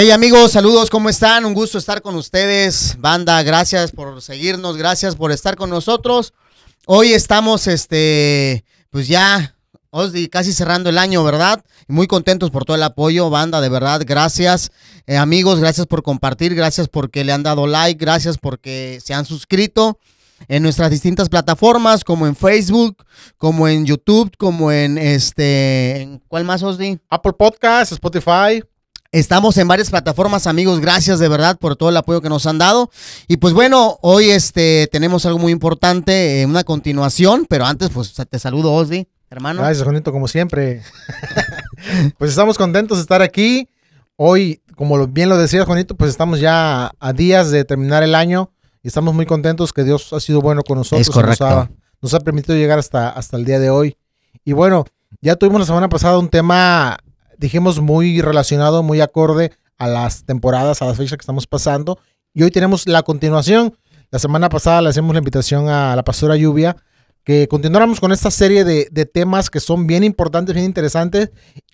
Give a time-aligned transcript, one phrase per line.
[0.00, 1.44] Hey amigos, saludos, ¿cómo están?
[1.44, 2.94] Un gusto estar con ustedes.
[3.00, 6.34] Banda, gracias por seguirnos, gracias por estar con nosotros.
[6.86, 9.56] Hoy estamos, este, pues ya,
[9.90, 11.64] Osdi, casi cerrando el año, ¿verdad?
[11.88, 14.70] Muy contentos por todo el apoyo, banda, de verdad, gracias.
[15.08, 19.24] Eh, amigos, gracias por compartir, gracias porque le han dado like, gracias porque se han
[19.24, 19.98] suscrito
[20.46, 23.04] en nuestras distintas plataformas, como en Facebook,
[23.36, 27.00] como en YouTube, como en este, ¿en ¿cuál más, Osdi?
[27.10, 28.62] Apple Podcast, Spotify.
[29.10, 30.80] Estamos en varias plataformas, amigos.
[30.80, 32.90] Gracias de verdad por todo el apoyo que nos han dado.
[33.26, 38.12] Y pues bueno, hoy este tenemos algo muy importante, eh, una continuación, pero antes pues
[38.12, 39.62] te saludo, Osdi, hermano.
[39.62, 40.82] Gracias, Juanito, como siempre.
[42.18, 43.70] pues estamos contentos de estar aquí.
[44.16, 48.52] Hoy, como bien lo decía Juanito, pues estamos ya a días de terminar el año
[48.82, 51.08] y estamos muy contentos que Dios ha sido bueno con nosotros.
[51.08, 51.46] Es correcto.
[51.46, 51.70] Nos ha,
[52.02, 53.96] nos ha permitido llegar hasta, hasta el día de hoy.
[54.44, 54.84] Y bueno,
[55.22, 56.98] ya tuvimos la semana pasada un tema
[57.38, 61.98] dijimos, muy relacionado, muy acorde a las temporadas, a las fechas que estamos pasando.
[62.34, 63.76] Y hoy tenemos la continuación.
[64.10, 66.76] La semana pasada le hacemos la invitación a la pastora Lluvia
[67.28, 71.30] que continuáramos con esta serie de, temas que son bien importantes, bien interesantes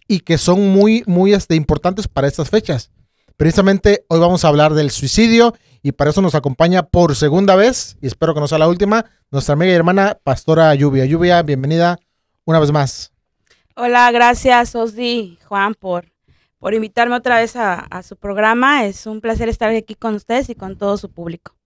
[0.08, 2.90] y que son muy, muy este, importantes para estas fechas.
[3.36, 7.96] Precisamente hoy vamos a hablar del suicidio y para eso nos acompaña por segunda vez,
[8.00, 11.04] y espero que no sea la última, nuestra amiga y hermana Pastora Lluvia.
[11.04, 12.00] Lluvia, bienvenida
[12.44, 13.13] una vez más.
[13.76, 16.12] Hola, gracias Osdi, Juan, por,
[16.60, 18.84] por invitarme otra vez a, su programa.
[18.84, 21.56] Es un placer estar aquí con ustedes y con todo su público.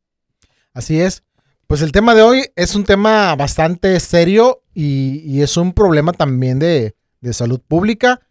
[0.73, 1.23] Así es.
[1.67, 6.59] Pues el tema de hoy es un tema bastante serio y, es un problema también
[6.59, 6.95] de,
[7.33, 8.23] salud pública.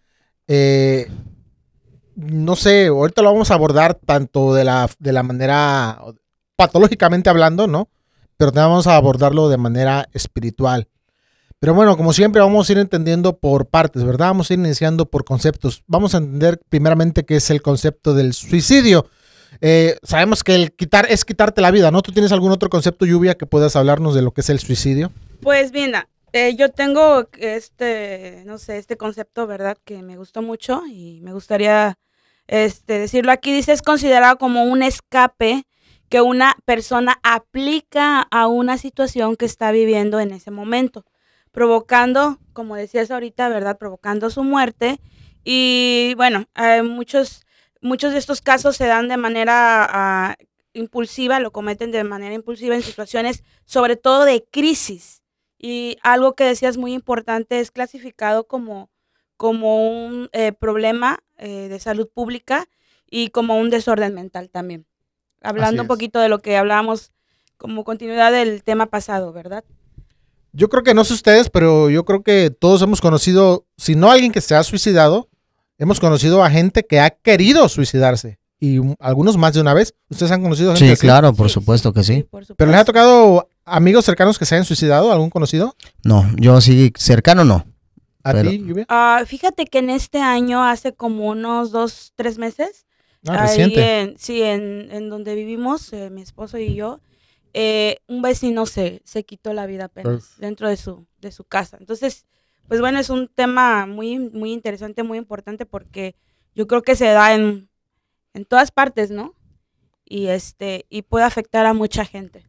[0.48, 1.11] Eh,
[2.16, 6.02] no sé, ahorita lo vamos a abordar tanto de la, de la manera
[6.55, 7.89] patológicamente hablando, ¿no?
[8.38, 10.88] Pero también vamos a abordarlo de manera espiritual.
[11.59, 14.27] Pero bueno, como siempre vamos a ir entendiendo por partes, ¿verdad?
[14.27, 15.83] Vamos a ir iniciando por conceptos.
[15.88, 19.09] Vamos a entender primeramente qué es el concepto del suicidio.
[19.61, 22.03] Eh, sabemos que el quitar es quitarte la vida, ¿no?
[22.03, 25.11] ¿Tú tienes algún otro concepto, Lluvia, que puedas hablarnos de lo que es el suicidio?
[25.41, 29.80] Pues mira, eh, yo tengo este, no sé, este concepto, ¿verdad?
[29.83, 31.98] Que me gustó mucho y me gustaría
[32.45, 33.52] este, decirlo aquí.
[33.52, 35.64] Dice, es considerado como un escape
[36.08, 41.03] que una persona aplica a una situación que está viviendo en ese momento
[41.52, 43.77] provocando, como decías ahorita, ¿verdad?
[43.77, 44.99] Provocando su muerte.
[45.43, 46.45] Y bueno,
[46.83, 47.45] muchos,
[47.81, 50.35] muchos de estos casos se dan de manera ah,
[50.73, 55.23] impulsiva, lo cometen de manera impulsiva en situaciones sobre todo de crisis.
[55.59, 58.89] Y algo que decías muy importante es clasificado como,
[59.35, 62.67] como un eh, problema eh, de salud pública
[63.09, 64.85] y como un desorden mental también.
[65.41, 67.11] Hablando un poquito de lo que hablábamos
[67.58, 69.64] como continuidad del tema pasado, ¿verdad?
[70.58, 74.10] Yo creo que no sé ustedes, pero yo creo que todos hemos conocido, si no
[74.10, 75.30] alguien que se ha suicidado,
[75.78, 78.40] hemos conocido a gente que ha querido suicidarse.
[78.60, 79.94] Y algunos más de una vez.
[80.10, 82.26] ¿Ustedes han conocido gente Sí, claro, por supuesto que sí.
[82.58, 85.12] ¿Pero les ha tocado amigos cercanos que se hayan suicidado?
[85.12, 85.76] ¿Algún conocido?
[86.04, 87.64] No, yo sí, cercano no.
[88.24, 88.88] ¿A ti, Lluvia?
[88.89, 92.88] Ah, fíjate que en este año, hace como unos dos, tres meses,
[93.28, 94.16] ah, reciente.
[94.18, 97.00] sí, en, en, donde vivimos, eh, mi esposo y yo,
[97.53, 101.77] eh, un vecino se, se quitó la vida apenas dentro de su, de su casa.
[101.80, 102.25] Entonces,
[102.67, 106.15] pues bueno, es un tema muy, muy interesante, muy importante porque
[106.55, 107.69] yo creo que se da en,
[108.33, 109.35] en todas partes, ¿no?
[110.05, 112.45] Y, este, y puede afectar a mucha gente.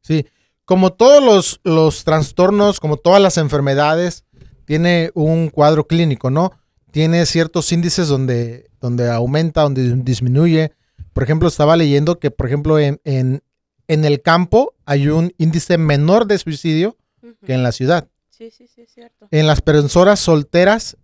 [0.00, 0.26] Sí,
[0.64, 4.24] como todos los, los trastornos, como todas las enfermedades,
[4.64, 6.52] tiene un cuadro clínico, ¿no?
[6.90, 10.72] Tiene ciertos índices donde, donde aumenta, donde disminuye.
[11.12, 13.42] Por ejemplo, estaba leyendo que, por ejemplo, en, en
[13.88, 16.96] el campo hay un índice menor de suicidio
[17.44, 18.08] que en la ciudad.
[18.30, 19.28] Sí, sí, sí, es cierto.
[19.30, 20.96] En las personas solteras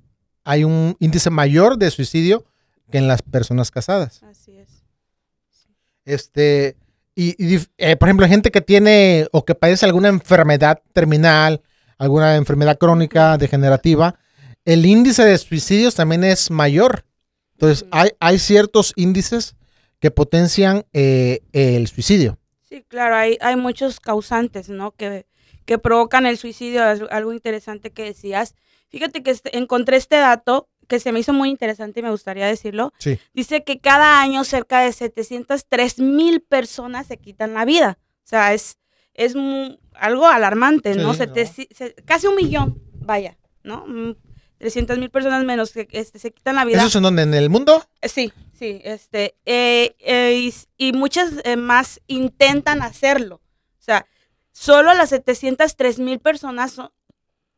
[0.45, 2.45] hay un índice mayor de suicidio
[2.91, 4.23] que en las personas casadas.
[4.23, 4.85] Así es.
[6.05, 6.77] Este,
[7.15, 11.63] y, eh, por ejemplo, gente que tiene o que padece alguna enfermedad terminal,
[11.99, 14.19] alguna enfermedad crónica, degenerativa,
[14.65, 17.05] el índice de suicidios también es mayor.
[17.55, 19.57] Entonces, hay, hay ciertos índices
[20.01, 22.39] que potencian eh, el suicidio.
[22.73, 24.93] Sí, claro, hay, hay muchos causantes, ¿no?
[24.93, 25.27] Que,
[25.67, 28.55] que provocan el suicidio, algo interesante que decías.
[28.89, 32.47] Fíjate que este, encontré este dato que se me hizo muy interesante y me gustaría
[32.47, 32.95] decirlo.
[32.97, 33.19] Sí.
[33.35, 37.99] Dice que cada año cerca de 703 mil personas se quitan la vida.
[38.25, 38.79] O sea, es,
[39.13, 39.35] es
[39.93, 41.13] algo alarmante, ¿no?
[42.07, 43.85] casi un millón, vaya, ¿no?
[44.63, 46.79] 300 mil personas menos que este, se quitan la vida.
[46.79, 47.23] ¿Eso es en donde?
[47.25, 47.85] ¿En el mundo?
[48.01, 48.81] Eh, sí, sí.
[48.85, 53.41] Este, eh, eh, y, muchas más intentan hacerlo.
[53.81, 54.07] O sea,
[54.53, 56.81] solo las 703 mil personas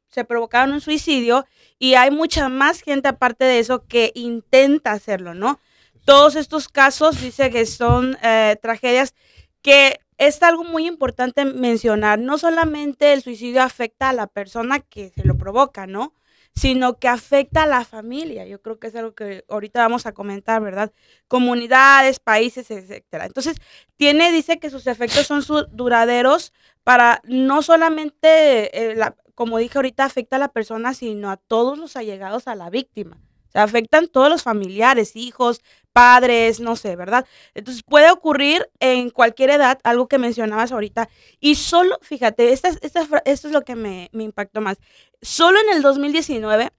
[0.08, 1.44] se provocaron un suicidio
[1.78, 5.60] y hay mucha más gente aparte de eso que intenta hacerlo, ¿no?
[6.06, 9.12] Todos estos casos dice que son eh, tragedias
[9.60, 12.18] que es algo muy importante mencionar.
[12.18, 16.14] No solamente el suicidio afecta a la persona que se lo provoca, ¿no?
[16.54, 18.46] Sino que afecta a la familia.
[18.46, 20.92] Yo creo que es algo que ahorita vamos a comentar, ¿verdad?
[21.28, 23.26] Comunidades, países, etcétera.
[23.26, 23.56] Entonces,
[23.96, 25.42] tiene, dice que sus efectos son
[25.72, 26.52] duraderos
[26.84, 28.96] para no solamente, eh,
[29.34, 33.18] como dije ahorita, afecta a la persona, sino a todos los allegados a la víctima
[33.54, 35.62] afectan todos los familiares, hijos,
[35.92, 37.26] padres, no sé, ¿verdad?
[37.54, 41.08] Entonces puede ocurrir en cualquier edad, algo que mencionabas ahorita.
[41.40, 44.78] Y solo, fíjate, esta, esta, esto es lo que me, me impactó más.
[45.22, 46.70] Solo en el 2019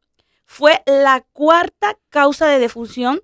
[0.46, 3.22] fue la cuarta causa de defunción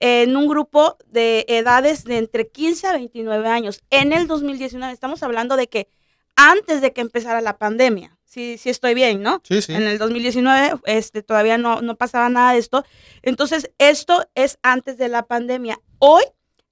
[0.00, 3.82] en un grupo de edades de entre 15 a 29 años.
[3.90, 5.88] En el 2019, estamos hablando de que
[6.36, 9.42] antes de que empezara la pandemia sí, sí estoy bien, ¿no?
[9.44, 9.74] Sí, sí.
[9.74, 12.84] En el 2019 este, todavía no, no pasaba nada de esto.
[13.22, 15.78] Entonces, esto es antes de la pandemia.
[15.98, 16.22] Hoy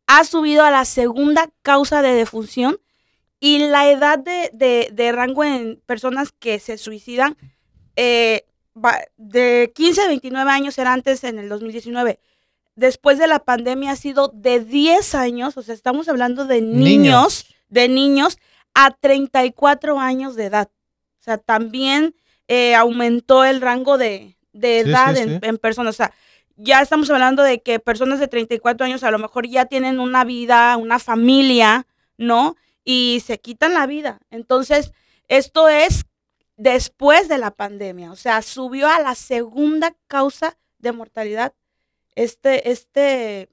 [0.07, 2.81] ha subido a la segunda causa de defunción
[3.41, 7.37] y la edad de, rango en personas que se suicidan
[7.97, 8.47] eh,
[9.17, 12.21] de 15 a 29 años era antes en el 2019.
[12.75, 16.85] Después de la pandemia ha sido de 10 años, o sea, estamos hablando de niños,
[16.85, 17.47] niños.
[17.69, 18.39] de niños
[18.75, 20.71] a 34 años de edad.
[21.21, 22.15] O sea, también
[22.49, 25.95] eh, aumentó el rango de, edad en, personas.
[25.95, 26.13] O sea,
[26.57, 30.25] ya estamos hablando de que personas de 34 años a lo mejor ya tienen una
[30.25, 31.87] vida, una familia,
[32.17, 32.57] ¿no?
[32.85, 34.21] Y se quitan la vida.
[34.31, 34.93] Entonces,
[35.29, 36.07] esto es
[36.57, 38.11] después de la pandemia.
[38.11, 41.55] O sea, subió a la segunda causa de mortalidad
[42.15, 43.49] este, este,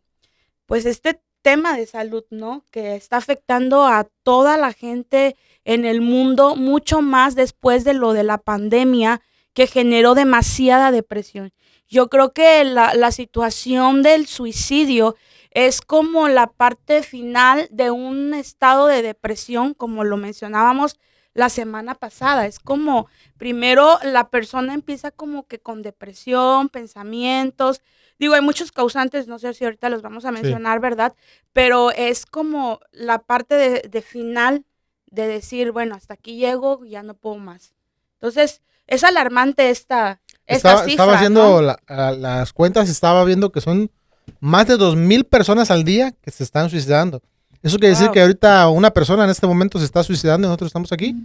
[0.66, 2.66] pues este tema de salud, ¿no?
[2.72, 8.12] Que está afectando a toda la gente en el mundo, mucho más después de lo
[8.12, 9.22] de la pandemia
[9.54, 11.54] que generó demasiada depresión.
[11.88, 15.16] Yo creo que la, situación del suicidio
[15.52, 21.00] es como la parte final de un estado de depresión, como lo mencionábamos
[21.38, 22.48] la semana pasada.
[22.48, 23.08] Es como,
[23.38, 27.82] primero la persona empieza como que con depresión, pensamientos.
[28.18, 31.14] Digo, hay muchos causantes, no sé si ahorita los vamos a mencionar, ¿verdad?
[31.54, 34.66] Pero es como la parte de, de final
[35.12, 37.76] de decir, bueno, hasta aquí llego, ya no puedo más.
[38.14, 43.92] Entonces, es alarmante esta, esta estaba, Estaba haciendo las cuentas, estaba viendo que son
[44.40, 47.22] más de dos mil personas al día que se están suicidando.
[47.62, 50.70] Eso quiere decir que ahorita una persona en este momento se está suicidando y nosotros
[50.70, 51.16] estamos aquí.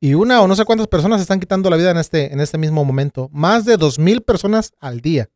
[0.00, 2.40] Y una o no sé cuántas personas se están quitando la vida en este, en
[2.40, 3.28] este mismo momento.
[3.32, 5.30] Más de dos mil personas al día.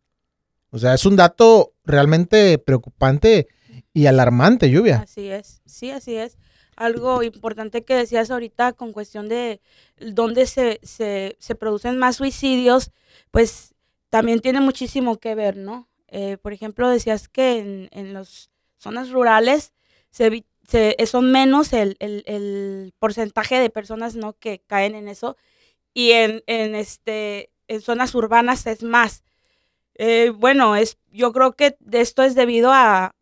[0.70, 3.48] O sea, es un dato realmente preocupante
[3.94, 5.00] y alarmante, lluvia.
[5.04, 6.36] Así es, sí, así es
[6.78, 9.60] algo importante que decías ahorita con cuestión de
[9.98, 12.92] dónde se, se, se producen más suicidios,
[13.32, 13.74] pues
[14.10, 15.88] también tiene muchísimo que ver, ¿no?
[16.06, 19.72] Eh, por ejemplo, decías que en, en las zonas rurales
[20.10, 24.34] se, se, son menos el, el, el, porcentaje de personas ¿no?
[24.34, 25.36] que caen en eso
[25.94, 29.22] y en, en, este, en zonas urbanas es más.
[29.94, 33.16] Eh, bueno, es, yo creo que esto es debido a,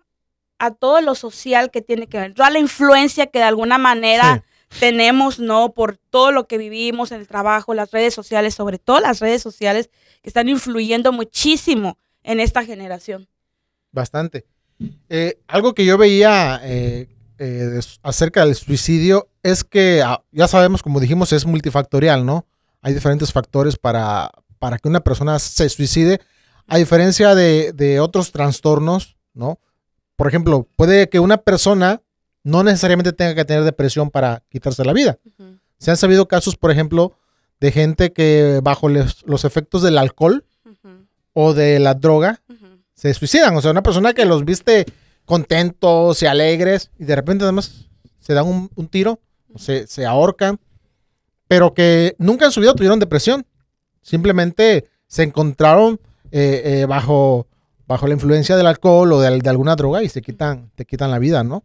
[0.59, 4.45] a todo lo social que tiene que ver, toda la influencia que de alguna manera
[4.79, 5.73] tenemos, ¿no?
[5.73, 9.43] Por todo lo que vivimos en el trabajo, las redes sociales, sobre todo las redes
[9.43, 9.91] sociales,
[10.23, 13.29] que están influyendo muchísimo en esta generación.
[13.93, 14.47] Bastante.
[15.09, 20.83] Eh, algo que yo veía eh, eh, acerca del suicidio es que, ah, ya sabemos,
[20.83, 22.47] como dijimos, es multifactorial, ¿no?
[22.83, 26.21] Hay diferentes factores para, para que una persona se suicide,
[26.67, 29.59] a diferencia de, de otros trastornos, ¿no?
[30.17, 32.03] por ejemplo, puede que una persona
[32.43, 35.19] no necesariamente tenga que tener depresión para quitarse la vida.
[35.79, 37.13] Se han sabido casos, por ejemplo,
[37.61, 40.45] de gente que bajo los efectos del alcohol
[41.35, 42.41] o de la droga
[42.97, 43.57] se suicidan.
[43.57, 44.85] O sea, una persona que los viste
[45.25, 47.87] contentos y alegres y de repente además
[48.19, 49.21] se dan un, tiro,
[49.55, 50.59] o se, se ahorcan,
[51.47, 53.47] pero que nunca en su vida tuvieron depresión.
[54.03, 56.01] Simplemente se encontraron
[56.33, 57.47] eh, eh, bajo
[57.87, 61.19] bajo la influencia del alcohol o de, alguna droga y se quitan, te quitan la
[61.19, 61.65] vida, ¿no?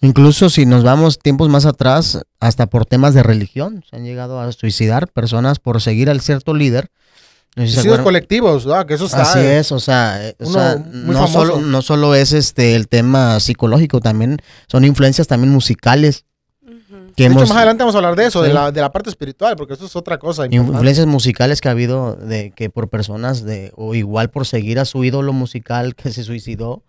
[0.00, 4.40] Incluso si nos vamos tiempos más atrás, hasta por temas de religión, se han llegado
[4.40, 6.90] a suicidar personas por seguir al cierto líder.
[7.54, 8.86] Suicidios colectivos, ¿no?
[8.86, 9.22] que eso está.
[9.22, 14.38] Así es, o sea, eh, no, solo, no solo es este el tema psicológico, también
[14.68, 16.24] son influencias también musicales
[17.16, 19.56] de hecho, más adelante vamos a hablar de eso, de, la, de, la, parte espiritual,
[19.56, 20.46] porque eso es otra cosa.
[20.50, 24.84] Influencias musicales que ha habido de que por personas de, o igual por seguir a
[24.84, 26.82] su ídolo musical que se suicidó,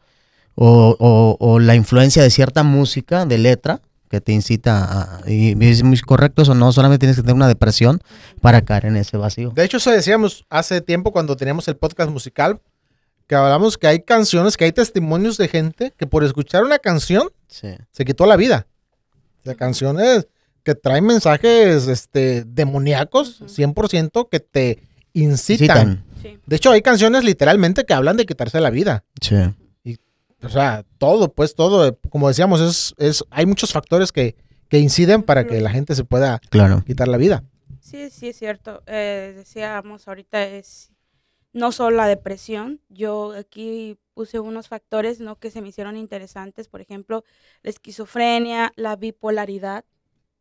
[0.56, 3.82] o, o, la influencia de cierta música, de letra,
[4.14, 5.30] que te incita a...
[5.32, 8.00] Y es muy correcto eso, no solamente tienes que tener una depresión
[8.42, 9.50] para caer en ese vacío.
[9.56, 12.62] De hecho, eso decíamos hace tiempo cuando teníamos el podcast musical,
[13.26, 17.30] que hablamos que hay canciones, que hay testimonios de gente que por escuchar una canción
[17.48, 17.70] Sí.
[17.92, 18.68] se quitó la vida.
[19.40, 20.28] O sea, canciones
[20.62, 23.50] que traen mensajes este, demoníacos, Ujú.
[23.50, 26.04] 100%, que te incitan.
[26.22, 26.38] Sí.
[26.46, 29.04] De hecho, hay canciones literalmente que hablan de quitarse la vida.
[29.22, 29.38] Sí.
[30.44, 34.36] O sea, todo, pues todo, eh, como decíamos, es, es, hay muchos factores que,
[34.70, 36.84] que inciden para que la gente se pueda Claro.
[36.86, 37.44] quitar la vida.
[37.80, 38.82] Sí, sí, es cierto.
[38.88, 40.92] Eh, decíamos ahorita es
[41.54, 42.82] no solo la depresión.
[42.90, 45.38] Yo aquí puse unos factores ¿no?
[45.38, 46.68] que se me hicieron interesantes.
[46.68, 47.24] Por ejemplo,
[47.62, 49.86] la esquizofrenia, la bipolaridad.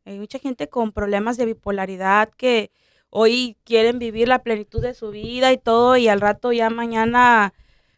[0.05, 2.71] Hay mucha gente con problemas de bipolaridad que
[3.11, 7.53] hoy quieren vivir la plenitud de su vida y todo y al rato ya mañana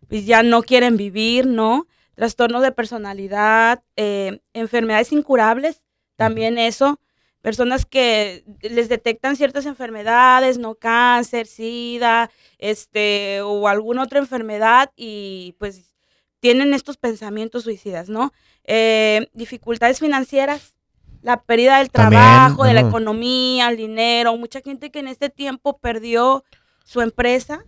[0.09, 1.87] pues ya no quieren vivir, ¿no?
[2.15, 5.83] Trastornos de personalidad, eh, enfermedades incurables,
[6.17, 7.01] también eso
[7.45, 15.55] personas que les detectan ciertas enfermedades, no cáncer, sida, este, o alguna otra enfermedad y
[15.59, 15.95] pues
[16.41, 18.33] tienen estos pensamientos suicidas, ¿no?
[18.65, 20.75] Eh, dificultades financieras,
[21.21, 25.29] la pérdida del También, trabajo, de la economía, el dinero, mucha gente que en este
[25.29, 26.45] tiempo perdió
[26.83, 27.67] su empresa,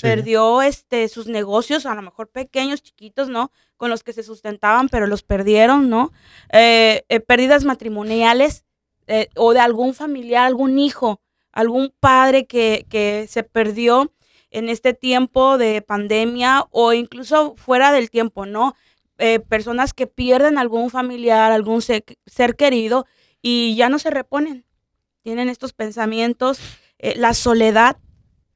[0.00, 3.50] perdió este sus negocios, a lo mejor pequeños, chiquitos, ¿no?
[3.76, 6.12] Con los que se sustentaban, pero los perdieron, ¿no?
[6.52, 8.64] Eh, eh, pérdidas matrimoniales
[9.06, 11.20] eh, o de algún familiar, algún hijo,
[11.52, 14.12] algún padre que, que se perdió
[14.50, 18.74] en este tiempo de pandemia o incluso fuera del tiempo, ¿no?
[19.48, 23.06] Personas que pierden algún familiar, algún se- ser querido
[23.40, 24.64] y ya no se reponen.
[25.22, 26.58] Tienen estos pensamientos,
[26.98, 27.96] la soledad,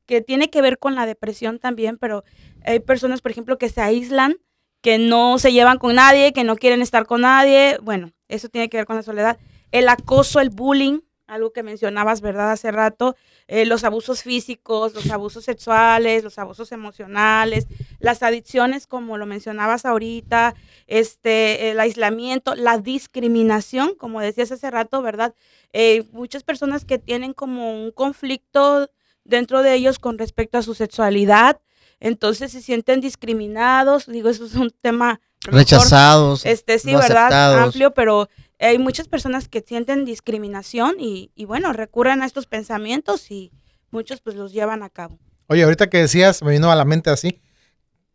[0.08, 2.24] que tiene que ver con la depresión también, pero
[2.64, 4.38] hay personas, por ejemplo, que se aíslan,
[4.80, 7.78] que no se llevan con nadie, que no quieren estar con nadie.
[7.82, 9.38] Bueno, eso tiene que ver con la soledad.
[9.70, 12.50] El acoso, el bullying, algo que mencionabas, ¿verdad?
[12.50, 13.16] Hace rato,
[13.48, 17.66] eh, los abusos físicos, los abusos sexuales, los abusos emocionales,
[17.98, 20.54] las adicciones, como lo mencionabas ahorita,
[20.86, 25.34] este, el aislamiento, la discriminación, como decías hace rato, ¿verdad?
[25.74, 28.88] Eh, muchas personas que tienen como un conflicto
[29.28, 31.61] dentro de ellos con respecto a su sexualidad,
[32.00, 36.44] entonces se sienten discriminados, digo, eso es un tema mejor, Rechazados.
[36.47, 37.26] este sí, no ¿verdad?
[37.26, 37.64] aceptados.
[37.66, 43.30] Amplio, pero hay muchas personas que sienten discriminación y, y bueno, recurren a estos pensamientos
[43.30, 43.52] y
[43.90, 45.18] muchos pues los llevan a cabo.
[45.47, 47.40] Oye, ahorita que decías, me vino a la mente así,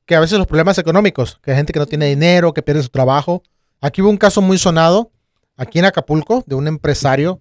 [0.05, 2.83] que a veces los problemas económicos, que hay gente que no tiene dinero, que pierde
[2.83, 3.43] su trabajo.
[3.81, 5.11] Aquí hubo un caso muy sonado,
[5.57, 7.39] aquí en Acapulco, de un empresario,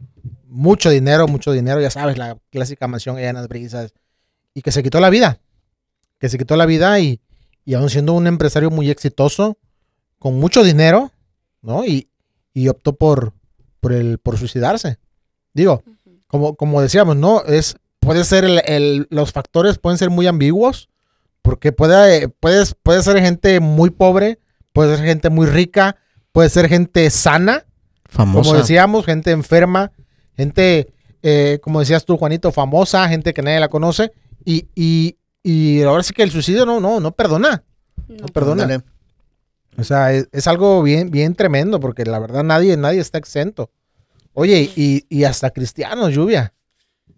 [0.53, 3.93] mucho dinero, mucho dinero, ya sabes, la clásica mansión allá en las brisas,
[4.55, 5.41] y que se quitó la vida,
[6.19, 7.21] que se quitó la vida y,
[7.65, 9.59] y aún siendo un empresario muy exitoso,
[10.19, 11.11] con mucho dinero,
[11.63, 11.85] ¿no?
[11.85, 12.09] Y,
[12.55, 13.33] y optó por,
[13.81, 14.99] por, el, por suicidarse.
[15.55, 15.83] Digo,
[16.27, 17.43] como, como decíamos, ¿no?
[17.45, 20.89] Es, puede ser el, el- los factores pueden ser muy ambiguos,
[21.41, 24.39] porque puede, puedes, puede ser gente muy pobre,
[24.73, 25.97] puede ser gente muy rica,
[26.31, 27.65] puede ser gente sana,
[28.05, 28.49] Famosa.
[28.51, 29.91] como decíamos, gente enferma,
[30.37, 34.13] gente, eh, como decías tú, Juanito, famosa, gente que nadie la conoce,
[34.45, 37.63] y, y, y ahora sí que el suicidio no, no, no perdona.
[38.09, 38.27] No.
[38.29, 38.85] perdona.
[39.79, 43.71] O sea, es, es algo bien, bien tremendo, porque la verdad nadie, nadie está exento.
[44.35, 46.53] Oye, y, y hasta cristianos, lluvia.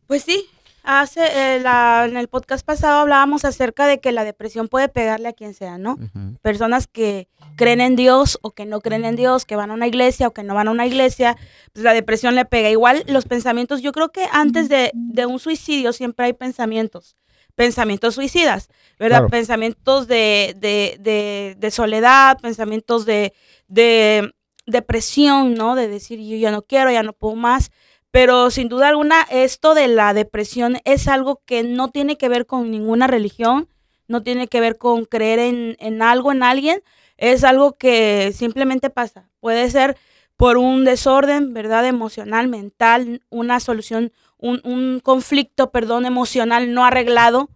[0.07, 0.47] Pues sí,
[0.85, 1.21] hace
[1.57, 5.33] eh, la- en el podcast pasado hablábamos acerca de que la depresión puede pegarle a
[5.33, 5.99] quien sea, ¿no?
[6.43, 9.87] Personas que creen en Dios o que no creen en Dios, que van a una
[9.87, 11.37] iglesia o que no van a una iglesia,
[11.73, 12.71] pues la depresión le pega.
[12.71, 17.17] Igual los pensamientos, yo creo que antes de, de un suicidio siempre hay pensamientos,
[17.55, 18.69] pensamientos suicidas,
[18.99, 19.19] ¿verdad?
[19.19, 19.31] Claro.
[19.31, 23.33] Pensamientos de, de, de, de soledad, pensamientos de,
[23.69, 24.33] de
[24.67, 25.75] depresión, ¿no?
[25.75, 27.71] De decir yo ya no quiero, ya no puedo más.
[28.11, 32.47] Pero sin duda alguna, esto de la depresión es algo que no tiene que ver
[32.47, 33.69] con ninguna religión,
[34.07, 36.83] no tiene que ver con creer en, en algo, en alguien,
[37.17, 39.31] es algo que simplemente pasa.
[39.41, 39.97] Puede ser
[40.37, 41.87] por un desorden, ¿verdad?
[41.87, 47.51] Emocional, mental, una solución, un, un conflicto, perdón, emocional no arreglado,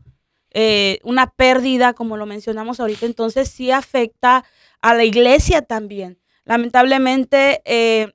[0.50, 4.45] eh, una pérdida, como lo mencionamos ahorita, entonces sí afecta
[4.81, 6.19] a la iglesia también.
[6.45, 8.12] Lamentablemente, eh,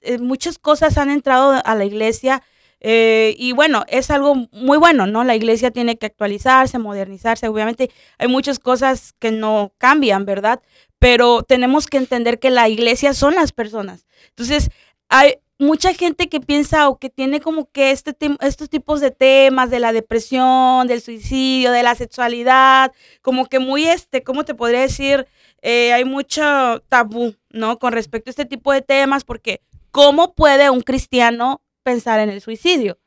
[0.00, 2.42] eh, muchas cosas han entrado a la iglesia
[2.80, 5.22] eh, y bueno, es algo muy bueno, ¿no?
[5.22, 7.48] La iglesia tiene que actualizarse, modernizarse.
[7.48, 10.62] Obviamente hay muchas cosas que no cambian, ¿verdad?
[10.98, 14.06] Pero tenemos que entender que la iglesia son las personas.
[14.30, 14.70] Entonces,
[15.08, 19.68] hay mucha gente que piensa o que tiene como que este estos tipos de temas
[19.70, 24.80] de la depresión, del suicidio, de la sexualidad, como que muy este, ¿cómo te podría
[24.80, 25.26] decir?
[25.60, 27.78] Eh, hay mucho tabú, ¿no?
[27.78, 29.60] Con respecto a este tipo de temas, porque
[29.90, 31.60] ¿cómo puede un cristiano
[31.90, 32.98] pensar en el suicidio?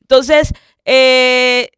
[0.00, 0.52] Entonces,
[0.84, 1.70] eh,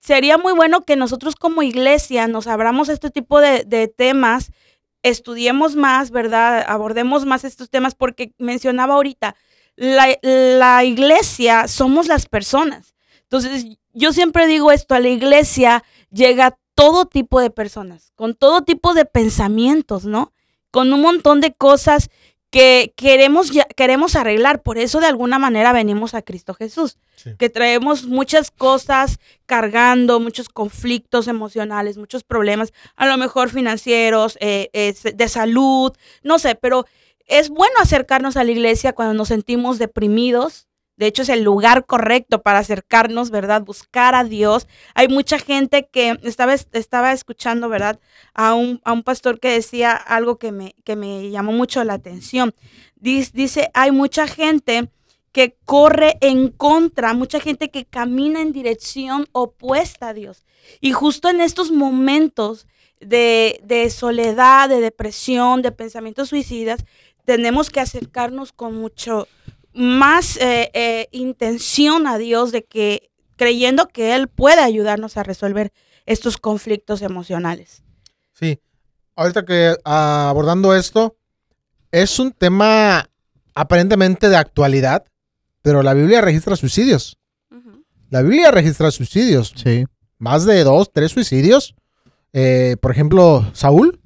[0.00, 4.52] sería muy bueno que nosotros como iglesia nos abramos este tipo de, temas,
[5.02, 6.64] estudiemos más, ¿verdad?
[6.66, 9.36] Abordemos más estos temas, porque mencionaba ahorita,
[9.76, 12.94] la iglesia somos las personas.
[13.22, 18.62] Entonces, yo siempre digo esto, a la iglesia llega todo tipo de personas, con todo
[18.62, 20.32] tipo de pensamientos, ¿no?
[20.70, 22.08] Con un montón de cosas
[22.50, 24.62] que queremos, queremos arreglar.
[24.62, 26.98] Por eso de alguna manera venimos a Cristo Jesús,
[27.38, 34.94] que traemos muchas cosas cargando, muchos conflictos emocionales, muchos problemas, a lo mejor financieros, eh,
[35.14, 36.86] de salud, no sé, pero
[37.26, 40.67] es bueno acercarnos a la iglesia cuando nos sentimos deprimidos,
[40.98, 43.62] de hecho, es el lugar correcto para acercarnos, ¿verdad?
[43.62, 44.66] Buscar a Dios.
[44.94, 48.00] Hay mucha gente que estaba, estaba escuchando, ¿verdad?
[48.34, 51.94] A un, a un pastor que decía algo que me, que me llamó mucho la
[51.94, 52.52] atención.
[52.96, 54.90] Dice, dice, hay mucha gente
[55.30, 60.44] que corre en contra, mucha gente que camina en dirección opuesta a Dios.
[60.80, 62.66] Y justo en estos momentos
[63.00, 66.84] de, de soledad, de depresión, de pensamientos suicidas,
[67.24, 69.28] tenemos que acercarnos con mucho
[69.78, 75.72] más eh, eh, intención a Dios de que creyendo que Él puede ayudarnos a resolver
[76.04, 77.82] estos conflictos emocionales.
[78.32, 78.60] Sí,
[79.14, 81.16] ahorita que ah, abordando esto,
[81.92, 83.08] es un tema
[83.54, 85.04] aparentemente de actualidad,
[85.62, 87.16] pero la Biblia registra suicidios.
[88.10, 89.52] La Biblia registra suicidios.
[89.54, 89.84] Sí.
[90.18, 91.74] Más de dos, tres suicidios.
[92.32, 94.00] Eh, por ejemplo, Saúl.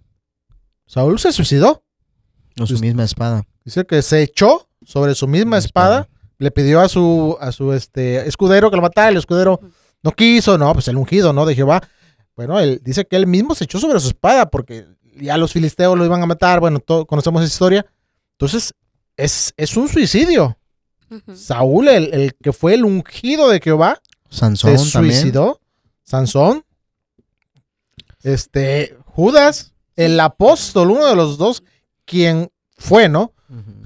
[0.86, 1.84] Saúl se suicidó.
[2.56, 3.44] Con su misma espada.
[3.64, 6.08] Dice que se echó sobre su misma espada,
[6.38, 9.60] le pidió a su, a su este, escudero que lo matara, el escudero
[10.02, 11.46] no quiso, no, pues el ungido, ¿no?
[11.46, 11.82] De Jehová.
[12.34, 14.86] Bueno, él dice que él mismo se echó sobre su espada porque
[15.16, 17.86] ya los filisteos lo iban a matar, bueno, conocemos esa historia.
[18.32, 18.74] Entonces,
[19.16, 20.58] es, es un suicidio.
[21.34, 25.60] Saúl, el, que fue el ungido de Jehová, Sansón se suicidó.
[26.04, 26.64] Sansón.
[28.22, 31.62] Este, Judas, el apóstol, uno de los dos,
[32.06, 33.32] quien fue, ¿no?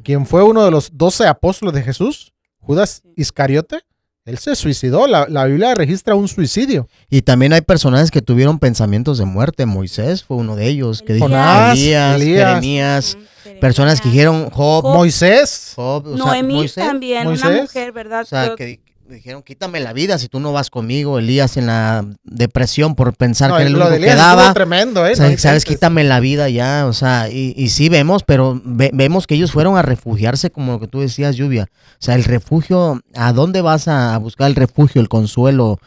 [0.03, 3.81] Quien fue uno de los doce apóstoles de Jesús, Judas Iscariote,
[4.27, 5.07] él se suicidó.
[5.07, 6.89] La, Biblia registra un suicidio.
[7.09, 9.67] Y también hay personajes que tuvieron pensamientos de muerte.
[9.67, 11.03] Moisés fue uno de ellos.
[11.03, 13.17] Que dijo Elías, Elías,
[13.61, 18.23] personas que dijeron Job, Moisés, Noemí también, una mujer, ¿verdad?
[18.23, 21.19] O sea, que dijeron, quítame la vida si tú no vas conmigo.
[21.19, 24.53] Elías en la depresión por pensar que era el único que daba.
[24.53, 25.17] tremendo, ¿eh?
[25.37, 26.87] sabes, quítame la vida ya.
[26.87, 30.81] O sea, y, y sí vemos, pero vemos que ellos fueron a refugiarse, como lo
[30.81, 31.69] que tú decías, Lluvia.
[31.71, 35.79] O sea, el refugio, ¿a dónde vas a buscar el refugio, el consuelo?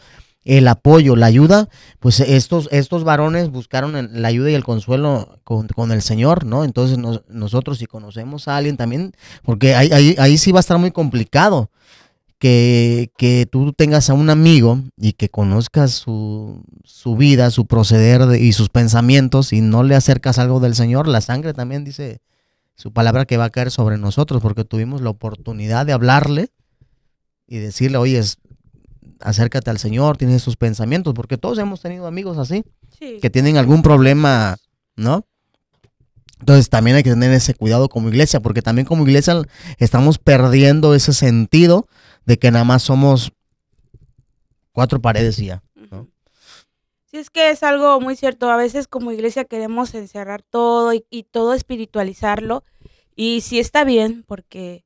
[0.44, 5.92] el apoyo, la ayuda, pues estos, estos varones buscaron la ayuda y el consuelo con,
[5.92, 6.64] el Señor, ¿no?
[6.64, 10.78] Entonces nosotros si conocemos a alguien también, porque ahí, ahí, ahí, sí va a estar
[10.78, 11.70] muy complicado,
[12.40, 16.64] que, tú tengas a un amigo y que conozcas su,
[17.18, 21.52] vida, su proceder y sus pensamientos y no le acercas algo del Señor, la sangre
[21.52, 22.20] también dice
[22.74, 26.50] su palabra que va a caer sobre nosotros porque tuvimos la oportunidad de hablarle
[27.46, 28.22] y decirle, oye,
[29.20, 32.64] acércate al Señor, tienes sus pensamientos, porque todos hemos tenido amigos así,
[32.98, 34.56] que tienen algún problema,
[34.96, 35.26] ¿no?
[36.38, 39.42] Entonces también hay que tener ese cuidado como iglesia, porque también como iglesia
[39.76, 41.86] estamos perdiendo ese sentido
[42.24, 43.32] de que nada más somos
[44.72, 45.62] cuatro paredes y ya.
[47.10, 48.50] Sí, es que es algo muy cierto.
[48.50, 52.62] A veces como iglesia queremos encerrar todo y, todo espiritualizarlo.
[53.16, 54.84] Y sí está bien, porque,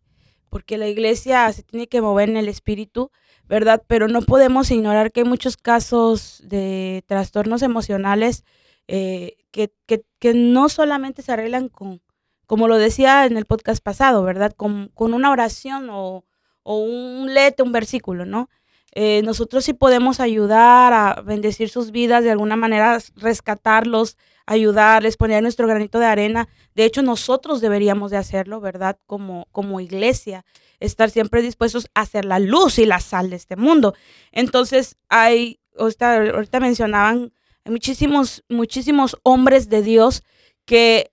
[0.49, 3.11] porque la iglesia se tiene que mover en el espíritu,
[3.47, 3.83] ¿verdad?
[3.87, 8.44] Pero no podemos ignorar que hay muchos casos de trastornos emocionales
[8.88, 12.01] eh, que, que, no solamente se arreglan con,
[12.47, 14.53] como lo decía en el podcast pasado, ¿verdad?
[14.57, 16.25] Con, con una oración o,
[16.64, 18.50] o un lete, un versículo, ¿no?
[18.96, 25.42] Eh, nosotros sí podemos ayudar a bendecir sus vidas, de alguna manera rescatarlos, ayudarles, poner
[25.42, 26.48] nuestro granito de arena.
[26.74, 28.98] De hecho, nosotros deberíamos de hacerlo, ¿verdad?
[29.07, 30.44] Como, como iglesia,
[30.79, 33.94] estar siempre dispuestos a hacer la luz y la sal de este mundo.
[34.31, 37.33] Entonces, hay, ahorita, ahorita mencionaban,
[37.64, 40.22] hay muchísimos, muchísimos hombres de Dios
[40.66, 41.11] que,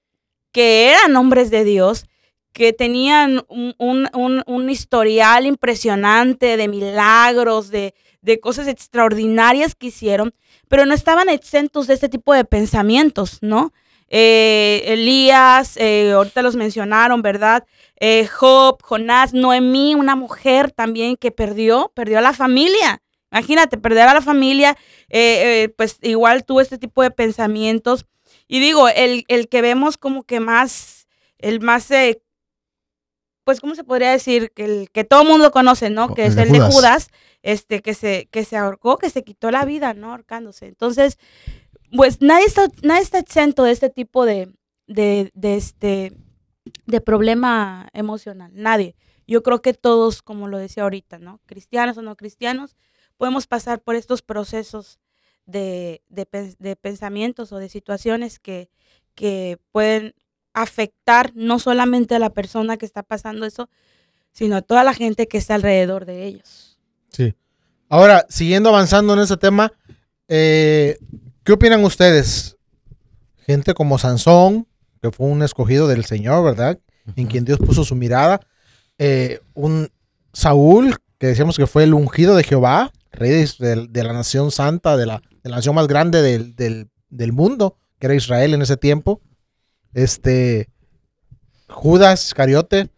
[0.51, 2.05] que eran hombres de Dios,
[2.53, 7.93] que tenían un, historial impresionante de milagros, de,
[8.41, 10.33] cosas extraordinarias que hicieron,
[10.67, 13.73] pero no estaban exentos de este tipo de pensamientos, ¿no?
[14.13, 17.65] Eh, Elías, eh, ahorita los mencionaron, ¿verdad?
[17.97, 23.01] Eh, Job, Jonás, Noemí, una mujer también que perdió, perdió a la familia.
[23.31, 24.77] Imagínate, perder a la familia,
[25.77, 28.05] pues igual tuvo este tipo de pensamientos.
[28.49, 31.87] Y digo, el, el que vemos como que más, el más
[33.43, 34.51] pues, ¿cómo se podría decir?
[34.51, 36.13] Que el que todo mundo conoce, ¿no?
[36.13, 37.09] Que es el de Judas.
[37.43, 40.11] este, que se, que se ahorcó, que se quitó la vida, ¿no?
[40.11, 40.67] Ahorcándose.
[40.67, 41.17] Entonces,
[41.95, 44.53] pues nadie está, nadie está exento de este tipo de,
[44.87, 46.13] de, de este,
[46.85, 48.95] de problema emocional, nadie.
[49.27, 51.39] Yo creo que todos, como lo decía ahorita, ¿no?
[51.45, 52.75] Cristianos o no cristianos,
[53.17, 54.99] podemos pasar por estos procesos
[55.45, 58.69] de, de, pensamientos o de situaciones que,
[59.15, 60.13] que pueden
[60.53, 63.69] afectar no solamente a la persona que está pasando eso,
[64.31, 66.77] sino a toda la gente que está alrededor de ellos.
[67.11, 67.35] Sí.
[67.89, 69.73] Ahora, siguiendo avanzando en ese tema,
[70.27, 70.97] eh,
[71.43, 72.57] ¿qué opinan ustedes?
[73.45, 74.67] Gente como Sansón,
[75.01, 76.79] que fue un escogido del Señor, ¿verdad?
[77.15, 78.39] En quien Dios puso su mirada.
[78.97, 79.89] Eh, un
[80.31, 85.05] Saúl, que decíamos que fue el ungido de Jehová, rey de, la nación santa, de
[85.05, 89.21] la, nación más grande del, mundo, que era Israel en ese tiempo.
[89.93, 90.69] Este,
[91.67, 92.89] Judas Iscariote,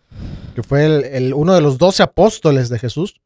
[0.56, 3.22] que fue el, uno de los doce apóstoles de Jesús.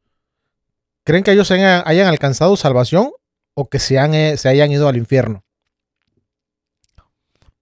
[1.04, 3.10] ¿Creen que ellos hayan, alcanzado salvación
[3.54, 5.42] o que se, han, eh, se hayan ido al infierno?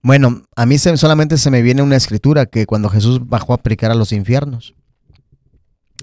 [0.02, 3.90] Bueno, a mí solamente se me viene una escritura que cuando Jesús bajó a predicar
[3.90, 4.74] a los infiernos,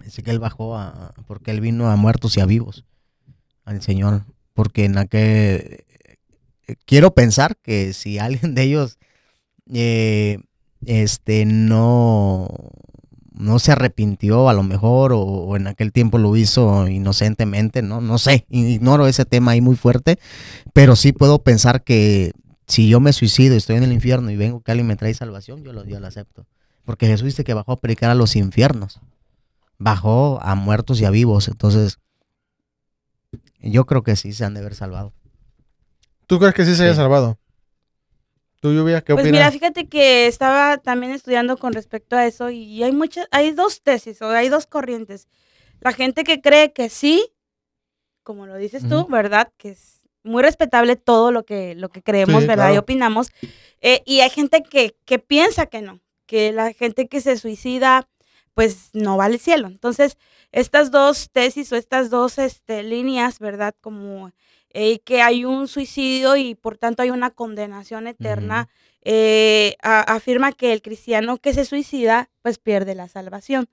[0.03, 2.83] dice que él bajó a, porque él vino a muertos y a vivos,
[3.63, 5.85] al Señor, porque en aquel,
[6.85, 8.97] quiero pensar que si alguien de ellos,
[9.71, 10.39] eh,
[10.85, 12.49] este, no,
[13.31, 18.17] no se arrepintió a lo mejor o, en aquel tiempo lo hizo inocentemente, no, no
[18.17, 20.19] sé, ignoro ese tema ahí muy fuerte,
[20.73, 22.33] pero sí puedo pensar que
[22.67, 25.63] si yo me suicido, estoy en el infierno y vengo que alguien me trae salvación,
[25.63, 26.45] yo lo, yo lo acepto.
[26.85, 28.99] Porque Jesús dice que bajó a predicar a los infiernos.
[29.77, 31.47] Bajó a muertos y a vivos.
[31.47, 31.99] Entonces,
[33.61, 35.13] yo creo que sí se han de haber salvado.
[36.27, 37.37] ¿Tú crees que sí se haya salvado?
[38.63, 42.81] ¿Tú, Lluvia, qué pues mira, fíjate que estaba también estudiando con respecto a eso y
[42.81, 45.27] hay muchas, hay dos tesis o hay dos corrientes.
[45.81, 47.27] La gente que cree que sí,
[48.23, 49.51] como lo dices tú, ¿verdad?
[49.57, 52.73] Que es muy respetable todo lo que, lo que creemos, ¿verdad?
[52.73, 53.31] Y opinamos.
[53.81, 58.07] Eh, y hay gente que, que piensa que no, que la gente que se suicida,
[58.53, 59.67] pues no va al cielo.
[59.67, 60.17] Entonces,
[60.53, 63.75] estas dos tesis o estas dos este, líneas, ¿verdad?
[63.81, 64.31] Como
[64.73, 68.69] eh, que hay un suicidio y por tanto hay una condenación eterna,
[69.01, 73.69] eh, afirma que el cristiano que se suicida, pues pierde la salvación.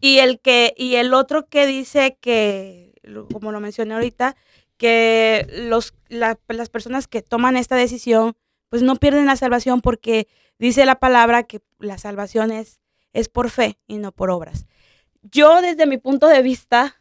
[0.00, 2.94] Y el, que, y el otro que dice que,
[3.32, 4.36] como lo mencioné ahorita,
[4.76, 8.36] que los, las personas que toman esta decisión
[8.68, 10.28] pues no pierden la salvación porque
[10.58, 12.80] dice la palabra que la salvación es,
[13.12, 14.66] es por fe y no por obras.
[15.22, 16.96] Yo desde mi punto de vista,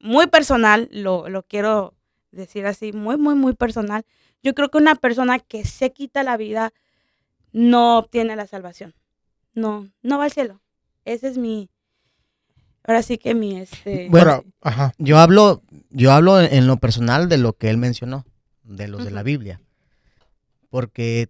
[0.00, 1.94] muy personal, lo, lo quiero
[2.30, 4.04] decir así, muy, muy, muy personal,
[4.42, 6.72] yo creo que una persona que se quita la vida
[7.52, 8.94] no obtiene la salvación.
[9.54, 10.60] No, no va al cielo.
[11.04, 11.70] Ese es mi,
[12.88, 14.92] ahora sí que mi este bueno ajá.
[14.98, 18.24] yo hablo yo hablo en lo personal de lo que él mencionó
[18.64, 19.60] de los de la Biblia
[20.70, 21.28] porque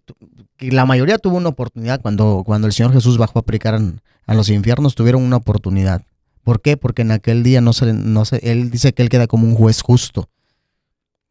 [0.59, 3.79] la mayoría tuvo una oportunidad cuando cuando el Señor Jesús bajó a predicar
[4.25, 6.03] a los infiernos tuvieron una oportunidad
[6.43, 6.77] ¿por qué?
[6.77, 9.55] porque en aquel día no se no se él dice que él queda como un
[9.55, 10.29] juez justo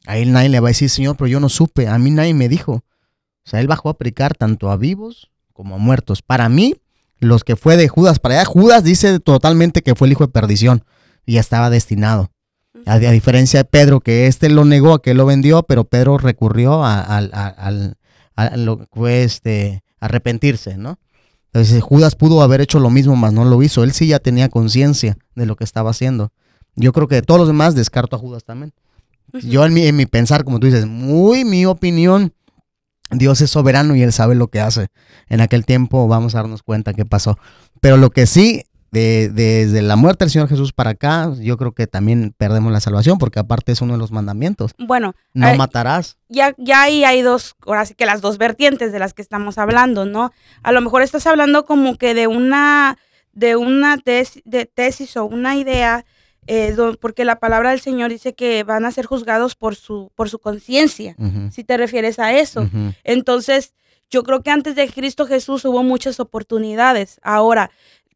[0.09, 2.35] a él nadie le va a decir Señor pero yo no supe a mí nadie
[2.35, 6.49] me dijo o sea él bajó a predicar tanto a vivos como a muertos para
[6.49, 6.75] mí
[7.21, 8.45] los que fue de Judas para allá.
[8.45, 10.85] Judas dice totalmente que fue el hijo de perdición
[11.27, 12.31] y ya estaba destinado.
[12.87, 16.85] A, diferencia de Pedro, que este lo negó, a que lo vendió, pero Pedro recurrió
[16.85, 17.21] a,
[18.57, 20.99] lo fue este, arrepentirse, ¿no?
[21.47, 23.83] Entonces Judas pudo haber hecho lo mismo, mas no lo hizo.
[23.83, 26.33] Él sí ya tenía conciencia de lo que estaba haciendo.
[26.77, 28.73] Yo creo que de todos los demás descarto a Judas también.
[29.33, 32.33] Yo en mi, en mi pensar, como tú dices, muy mi opinión,
[33.11, 34.89] Dios es soberano y Él sabe lo que hace.
[35.29, 37.39] En aquel tiempo vamos a darnos cuenta qué pasó.
[37.81, 41.87] Pero lo que sí, desde la muerte del Señor Jesús para acá, yo creo que
[41.87, 44.73] también perdemos la salvación, porque aparte es uno de los mandamientos.
[44.79, 46.19] Bueno, no matarás.
[46.29, 49.59] Ya, ya ahí hay dos, ahora sí que las dos vertientes de las que estamos
[49.59, 50.33] hablando, ¿no?
[50.63, 52.99] A lo mejor estás hablando como que de una,
[53.33, 56.05] de una de tesis o una idea
[56.49, 60.31] eh, porque la palabra del Señor dice que van a ser juzgados por su, por
[60.31, 61.15] su conciencia,
[61.51, 62.69] si te refieres a eso.
[63.05, 63.75] Entonces,
[64.11, 67.21] yo creo que antes de Cristo Jesús hubo muchas oportunidades.
[67.23, 67.71] Ahora,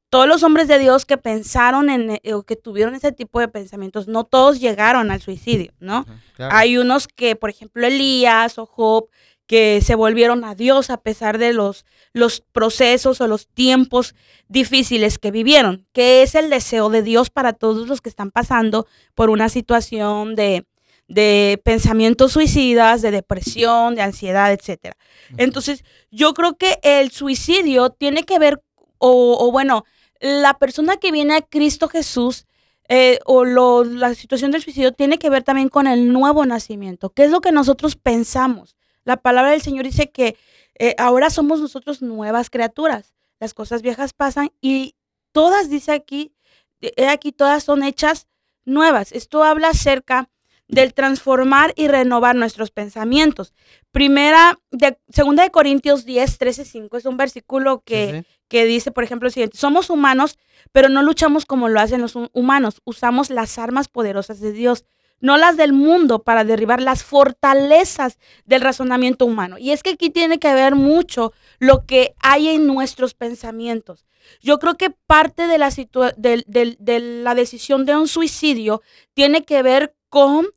[0.09, 3.49] todos los hombres de Dios que pensaron en, eh, o que tuvieron ese tipo de
[3.49, 6.07] pensamientos, no todos llegaron al suicidio, ¿no?
[6.39, 9.09] Hay unos que, por ejemplo, Elías o Job,
[9.47, 14.15] que se volvieron a Dios a pesar de los, los procesos o los tiempos
[14.49, 18.87] difíciles que vivieron, que es el deseo de Dios para todos los que están pasando
[19.15, 20.67] por una situación de,
[21.09, 24.95] de pensamientos suicidas, de depresión, de ansiedad, etc.
[25.37, 28.63] Entonces, yo creo que el suicidio tiene que ver,
[28.99, 29.85] o, bueno,
[30.21, 32.47] la persona que viene a Cristo Jesús
[32.89, 37.11] eh, o lo, la situación del suicidio tiene que ver también con el nuevo nacimiento.
[37.11, 38.77] ¿Qué es lo que nosotros pensamos?
[39.05, 40.37] La palabra del Señor dice que
[40.79, 43.15] eh, ahora somos nosotros nuevas criaturas.
[43.41, 44.95] Las cosas viejas pasan y
[45.33, 46.33] todas, dice aquí,
[47.09, 48.29] aquí todas son hechas
[48.65, 49.13] nuevas.
[49.13, 50.29] Esto habla acerca
[50.69, 53.53] del transformar y renovar nuestros pensamientos.
[53.91, 59.05] Primera, de, segunda de Corintios 10, 13, 5 es un versículo que, que dice, por
[59.05, 60.39] ejemplo, lo siguiente, somos humanos,
[60.73, 64.87] pero no luchamos como lo hacen los humanos, usamos las armas poderosas de Dios,
[65.23, 69.57] no las del mundo para derribar las fortalezas del razonamiento humano.
[69.57, 74.05] Y es que aquí tiene que ver mucho lo que hay en nuestros pensamientos.
[74.43, 75.71] Yo creo que parte de la,
[77.25, 78.83] la decisión de un suicidio
[79.15, 80.49] tiene que ver con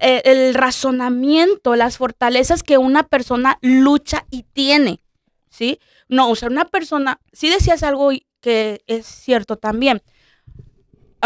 [0.00, 5.00] eh, el razonamiento, las fortalezas que una persona lucha y tiene,
[5.50, 5.78] ¿sí?
[6.08, 8.10] No, o sea, una persona, si decías algo
[8.40, 10.02] que es cierto también.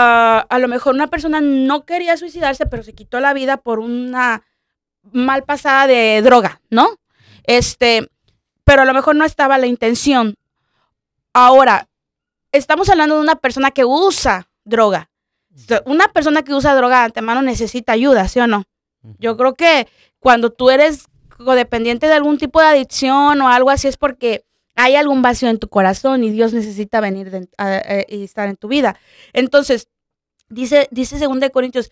[0.00, 3.80] Ah, a lo mejor una persona no quería suicidarse, pero se quitó la vida por
[3.80, 4.44] una
[5.10, 6.98] mal pasada de droga, ¿no?
[7.42, 8.08] Este,
[8.62, 10.34] pero a lo mejor no estaba la intención.
[11.32, 11.88] Ahora,
[12.52, 15.08] estamos hablando de una persona que usa droga
[15.86, 18.64] una persona que usa droga de antemano necesita ayuda, ¿sí o no?
[19.18, 21.06] Yo creo que cuando tú eres
[21.36, 24.44] codependiente de algún tipo de adicción o algo así es porque
[24.80, 27.48] hay algún vacío en tu corazón y Dios necesita venir
[28.08, 28.96] y estar en tu vida.
[29.32, 29.88] Entonces,
[30.48, 31.90] dice, dice 2 Corintios,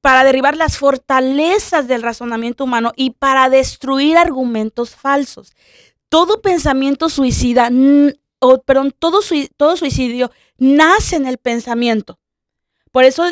[0.00, 5.52] para derribar las fortalezas del razonamiento humano y para destruir argumentos falsos.
[6.08, 7.70] Todo pensamiento suicida,
[8.40, 9.20] o, perdón, todo,
[9.56, 12.18] todo suicidio nace en el pensamiento.
[12.90, 13.26] Por eso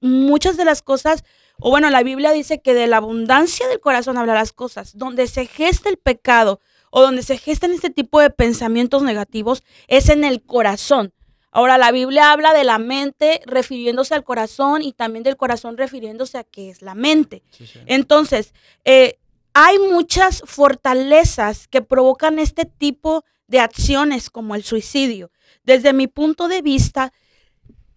[0.00, 1.24] muchas de las cosas,
[1.58, 4.96] o bueno, la Biblia dice que de la abundancia del corazón habla las cosas.
[4.96, 6.60] Donde se gesta el pecado
[6.94, 11.12] o donde se gestan este tipo de pensamientos negativos es en el corazón.
[11.50, 16.38] Ahora, la Biblia habla de la mente refiriéndose al corazón y también del corazón refiriéndose
[16.38, 17.42] a qué es la mente.
[17.86, 19.18] Entonces, eh,
[19.54, 25.30] hay muchas fortalezas que provocan este tipo de acciones como el suicidio.
[25.64, 27.12] Desde mi punto de vista,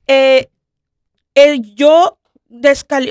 [0.08, 0.50] eh,
[1.76, 2.18] yo,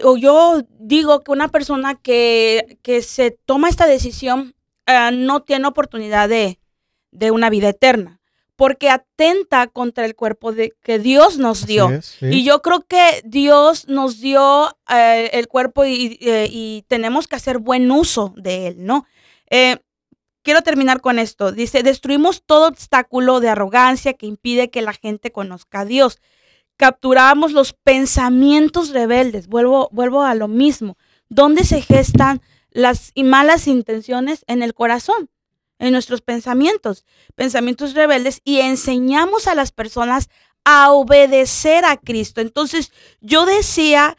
[0.02, 4.54] o yo digo que una persona que, se toma esta decisión
[4.86, 6.58] eh, no tiene oportunidad de,
[7.30, 8.20] una vida eterna
[8.56, 11.90] porque atenta contra el cuerpo de, que Dios nos dio.
[12.20, 17.58] Y yo creo que Dios nos dio eh, el cuerpo eh, y, tenemos que hacer
[17.58, 19.06] buen uso de él, ¿no?
[20.42, 21.52] quiero terminar con esto.
[21.52, 26.20] Dice, destruimos todo obstáculo de arrogancia que impide que la gente conozca a Dios
[26.76, 29.48] capturamos los pensamientos rebeldes.
[29.48, 30.96] Vuelvo, vuelvo a lo mismo.
[31.28, 32.42] ¿Dónde se gestan
[32.74, 34.44] las malas intenciones?
[34.46, 35.30] En el corazón,
[35.78, 40.28] en nuestros pensamientos, pensamientos rebeldes, y enseñamos a las personas
[40.64, 42.40] a obedecer a Cristo.
[42.40, 44.16] Entonces, yo decía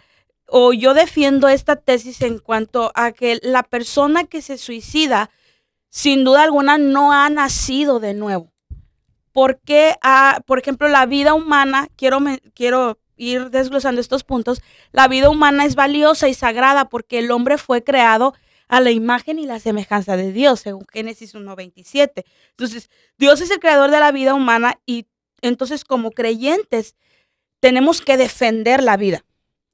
[0.48, 5.32] o yo defiendo esta tesis en cuanto a que la persona que se suicida,
[5.90, 8.52] sin duda alguna, no ha nacido de nuevo.
[9.32, 12.20] Porque, ah, por ejemplo, la vida humana, quiero,
[12.54, 17.58] quiero ir desglosando estos puntos, la vida humana es valiosa y sagrada porque el hombre
[17.58, 18.34] fue creado
[18.68, 22.24] a la imagen y la semejanza de Dios, según Génesis 1.27.
[22.50, 25.08] Entonces, Dios es el creador de la vida humana y
[25.42, 26.96] entonces como creyentes
[27.60, 29.24] tenemos que defender la vida.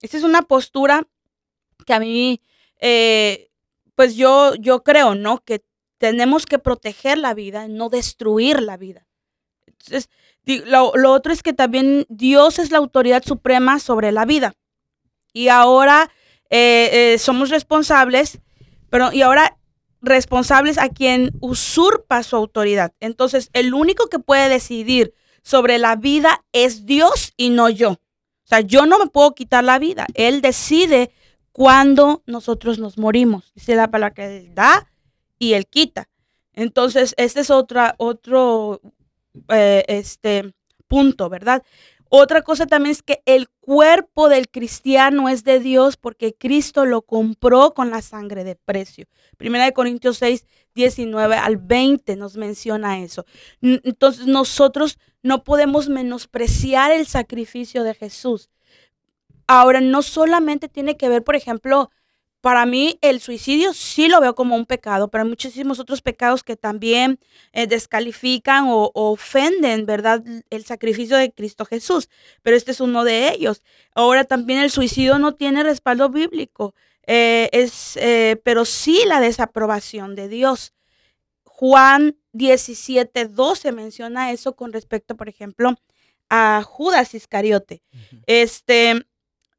[0.01, 1.07] Esta es una postura
[1.85, 2.41] que a mí,
[2.79, 3.49] eh,
[3.95, 5.43] pues yo, yo creo, ¿no?
[5.43, 5.63] Que
[5.97, 9.05] tenemos que proteger la vida, no destruir la vida.
[9.67, 10.09] Entonces,
[10.45, 14.53] lo, otro es que también Dios es la autoridad suprema sobre la vida.
[15.33, 16.11] Y ahora
[16.49, 18.39] eh, eh, somos responsables,
[18.91, 19.57] pero y ahora
[20.01, 22.93] responsables a quien usurpa su autoridad.
[22.99, 27.91] Entonces, el único que puede decidir sobre la vida es Dios y no yo.
[27.91, 30.07] O sea, yo no me puedo quitar la vida.
[30.13, 31.11] Él decide
[31.51, 33.53] cuándo nosotros nos morimos.
[33.55, 34.91] Dice la palabra que Él da
[35.39, 36.09] y Él quita.
[36.53, 38.81] Entonces, este es otra, otro
[39.47, 40.53] eh, este
[40.87, 41.63] punto, ¿verdad?
[42.13, 47.03] Otra cosa también es que el cuerpo del cristiano es de Dios porque Cristo lo
[47.03, 49.05] compró con la sangre de precio.
[49.37, 50.45] Primera de Corintios 6,
[50.75, 53.25] 19 al 20 nos menciona eso.
[53.61, 58.49] Entonces nosotros no podemos menospreciar el sacrificio de Jesús.
[59.47, 61.91] Ahora, no solamente tiene que ver, por ejemplo,
[62.41, 66.43] para mí el suicidio sí lo veo como un pecado, pero hay muchísimos otros pecados
[66.43, 67.19] que también
[67.53, 70.23] eh, descalifican o, ofenden, ¿verdad?
[70.49, 72.09] El sacrificio de Cristo Jesús,
[72.41, 73.61] pero este es uno de ellos.
[73.93, 76.73] Ahora también el suicidio no tiene respaldo bíblico,
[77.05, 80.73] eh, es, eh, pero sí la desaprobación de Dios.
[81.43, 85.75] Juan 17, 12 menciona eso con respecto, por ejemplo,
[86.27, 87.83] a Judas Iscariote.
[88.25, 89.05] Este,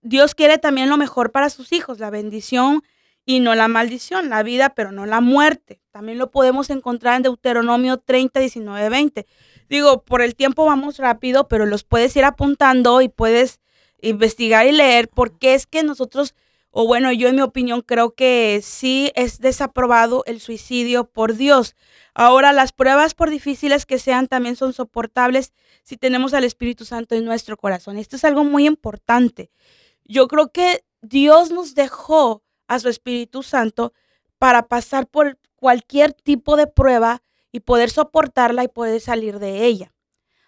[0.02, 2.82] Dios quiere también lo mejor para sus hijos, la bendición
[3.24, 5.80] y no la maldición, la vida, pero no la muerte.
[5.92, 9.26] También lo podemos encontrar en Deuteronomio 30, 19, 20.
[9.68, 13.60] Digo, por el tiempo vamos rápido, pero los puedes ir apuntando y puedes
[14.00, 16.34] investigar y leer porque es que nosotros,
[16.70, 21.76] o bueno, yo en mi opinión creo que sí es desaprobado el suicidio por Dios.
[22.14, 25.52] Ahora, las pruebas, por difíciles que sean, también son soportables
[25.84, 27.98] si tenemos al Espíritu Santo en nuestro corazón.
[27.98, 29.50] Esto es algo muy importante.
[30.12, 33.94] Yo creo que Dios nos dejó a su Espíritu Santo
[34.38, 39.94] para pasar por cualquier tipo de prueba y poder soportarla y poder salir de ella.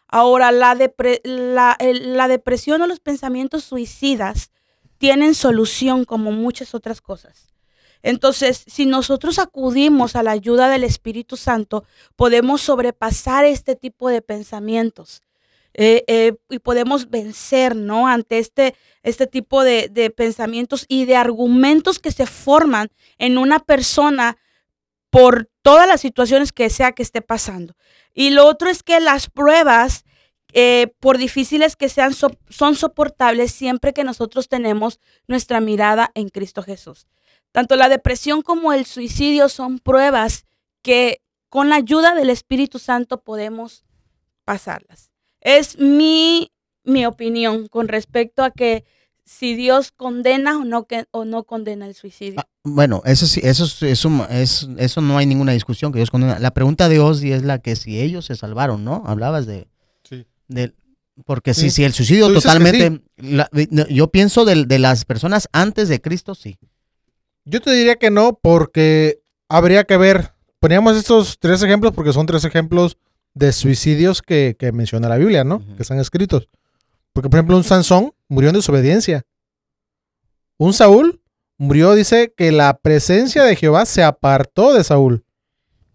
[0.07, 4.51] Ahora, la, depresión o los pensamientos suicidas
[4.99, 7.49] tienen solución como muchas otras cosas.
[8.03, 11.85] Entonces, si nosotros acudimos a la ayuda del Espíritu Santo,
[12.17, 15.23] podemos sobrepasar este tipo de pensamientos.
[15.75, 18.07] Eh, eh, y podemos vencer, ¿no?
[18.07, 23.59] Ante este, este tipo de, de, pensamientos y de argumentos que se forman en una
[23.59, 24.39] persona
[25.11, 27.75] por todas las situaciones que sea que esté pasando.
[28.13, 30.05] Y lo otro es que las pruebas,
[30.53, 36.63] eh, por difíciles que sean, son soportables siempre que nosotros tenemos nuestra mirada en Cristo
[36.63, 37.07] Jesús.
[37.53, 40.47] Tanto la depresión como el suicidio son pruebas
[40.83, 43.85] que con la ayuda del Espíritu Santo podemos
[44.45, 45.14] pasarlas.
[45.45, 46.51] Es mi,
[46.83, 48.85] mi opinión con respecto a que
[49.25, 52.41] si Dios condena o no, que, o no condena el suicidio.
[52.41, 56.39] Ah, bueno, eso sí, eso, eso, es, eso no hay ninguna discusión que Dios condena.
[56.39, 59.03] La pregunta de Ozzy es la que si ellos se salvaron, ¿no?
[59.07, 59.69] Hablabas de...
[60.03, 60.27] Sí.
[61.25, 61.71] porque sí.
[61.71, 63.01] si, el suicidio totalmente...
[63.89, 66.59] yo pienso de, de las personas antes de Cristo, sí.
[67.45, 70.33] Yo te diría que no, porque habría que ver...
[70.59, 72.97] Poníamos estos tres ejemplos porque son tres ejemplos
[73.35, 75.63] de suicidios que, menciona la Biblia, ¿no?
[75.77, 76.49] Que están escritos.
[77.13, 79.25] Porque, por ejemplo, un Sansón murió en desobediencia.
[80.57, 81.21] Un Saúl
[81.59, 85.25] murió, dice que la presencia de Jehová se apartó de Saúl.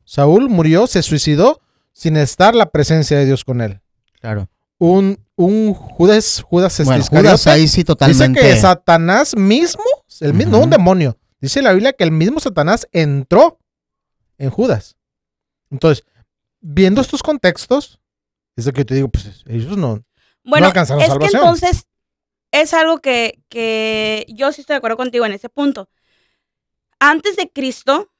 [0.04, 1.62] Saúl murió, se suicidó
[1.94, 3.82] sin estar la presencia de Dios con él.
[4.22, 4.50] Claro.
[4.78, 8.40] Un, un Judas, Judas, bueno, Judas ahí sí totalmente.
[8.40, 9.84] Dice que Satanás mismo,
[10.22, 11.18] el mismo, no un demonio.
[11.42, 13.60] Dice la Biblia que el mismo Satanás entró
[14.38, 14.96] en Judas.
[15.70, 16.06] Entonces,
[16.62, 18.00] viendo estos contextos,
[18.56, 20.04] es lo que te digo, pues ellos no,
[20.44, 21.88] bueno, alcanzaron es que entonces
[22.52, 25.90] es algo que, que yo sí estoy de acuerdo contigo en ese punto.
[27.00, 28.12] Antes de Cristo,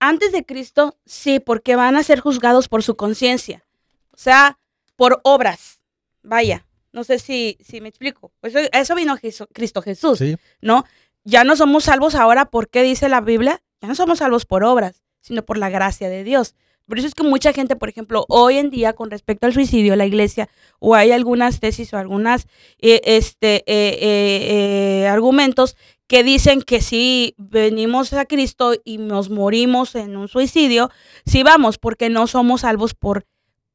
[0.00, 3.64] antes de Cristo, sí, porque van a ser juzgados por su conciencia.
[4.10, 4.58] O sea,
[4.96, 5.80] por obras.
[6.22, 8.32] Vaya, no sé si, si me explico.
[8.42, 9.16] Eso, eso vino
[9.52, 10.20] Cristo Jesús,
[10.60, 10.84] ¿no?
[11.24, 13.62] Ya no somos salvos ahora, ¿por qué dice la Biblia?
[13.80, 16.54] Ya no somos salvos por obras, sino por la gracia de Dios.
[16.86, 19.96] Por eso es que mucha gente, por ejemplo, hoy en día con respecto al suicidio,
[19.96, 20.48] la iglesia,
[20.80, 22.46] o hay algunas tesis o algunas
[22.78, 29.94] eh, este, eh, eh, argumentos que dicen que si venimos a Cristo y nos morimos
[29.94, 30.90] en un suicidio,
[31.24, 33.26] sí vamos, porque no somos salvos por,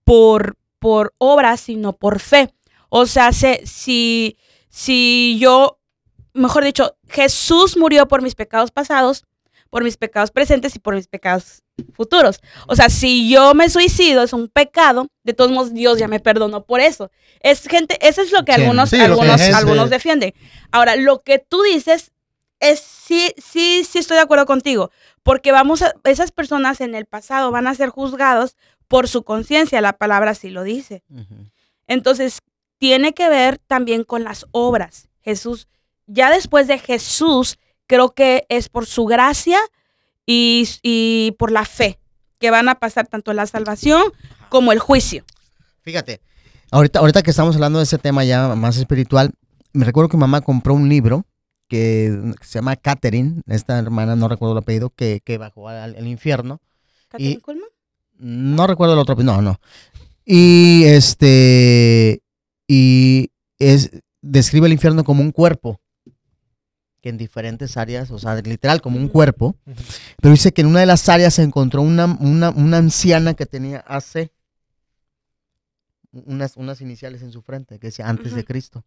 [0.04, 2.54] por, por obras, sino por fe.
[2.90, 4.38] O sea, si,
[4.70, 5.80] si yo,
[6.34, 9.26] mejor dicho, Jesús murió por mis pecados pasados,
[9.72, 11.64] por mis pecados presentes y por mis pecados
[11.94, 12.40] futuros.
[12.68, 16.20] O sea, si yo me suicido es un pecado, de todos modos Dios ya me
[16.20, 17.12] perdonó por eso.
[17.42, 20.34] Es gente, eso es lo que algunos, algunos, algunos defienden.
[20.72, 22.12] Ahora, lo que tú dices
[22.60, 24.92] es sí, sí, sí estoy de acuerdo contigo,
[25.24, 28.56] porque vamos a, esas personas en el pasado van a ser juzgados
[28.88, 31.04] por su conciencia, la palabra sí lo dice.
[31.88, 32.40] Entonces,
[32.80, 35.10] tiene que ver también con las obras.
[35.22, 35.68] Jesús,
[36.08, 39.60] ya después de Jesús, creo que es por su gracia
[40.32, 42.00] y, por la fe,
[42.38, 44.04] que van a pasar tanto la salvación
[44.50, 45.24] como el juicio.
[45.82, 46.22] Fíjate,
[46.72, 49.32] ahorita, ahorita que estamos hablando de ese tema ya más espiritual,
[49.74, 51.26] me recuerdo que mamá compró un libro
[51.68, 56.62] que se llama Catherine, esta hermana, no recuerdo el apellido, que, que bajó al, infierno.
[57.10, 57.70] ¿Catherine Coleman?
[58.18, 59.60] No recuerdo el otro, no, no.
[60.26, 62.22] Y este,
[62.68, 65.80] y es, describe el infierno como un cuerpo
[67.02, 69.56] que en diferentes áreas, o sea, literal como un cuerpo,
[70.22, 73.84] pero dice que en una de las áreas se encontró una, una, anciana que tenía
[73.88, 74.32] AC,
[76.12, 78.86] unas, unas iniciales en su frente, que decía antes de Cristo,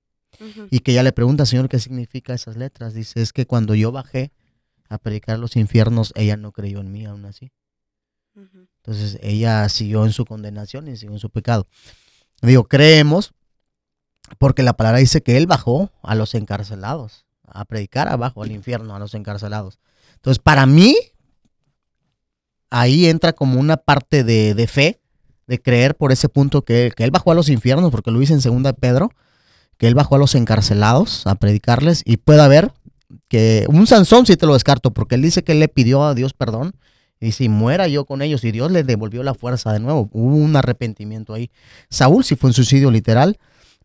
[0.71, 2.95] y que ella le pregunta, Señor, ¿qué significa esas letras?
[2.95, 4.33] Dice, es que cuando yo bajé
[4.89, 7.53] a predicar los infiernos, ella no creyó en mí aún así.
[8.35, 11.67] Entonces ella siguió en su condenación y siguió en su pecado.
[12.41, 13.33] Digo, creemos,
[14.39, 18.95] porque la palabra dice que él bajó a los encarcelados a predicar abajo al infierno
[18.95, 19.79] a los encarcelados.
[20.17, 20.97] Entonces, para mí,
[22.71, 25.01] ahí entra como una parte de, fe,
[25.47, 28.33] de creer por ese punto que, que él bajó a los infiernos, porque lo dice
[28.33, 29.11] en segunda de Pedro,
[29.79, 32.73] que él bajó a los encarcelados a predicarles y puede haber
[33.29, 36.15] que un Sansón sí te lo descarto, porque él dice que él le pidió a
[36.15, 36.75] Dios perdón
[37.23, 40.37] y si muera yo con ellos y Dios le devolvió la fuerza de nuevo, hubo
[40.37, 41.51] un arrepentimiento ahí.
[41.89, 43.39] Saúl sí fue un suicidio literal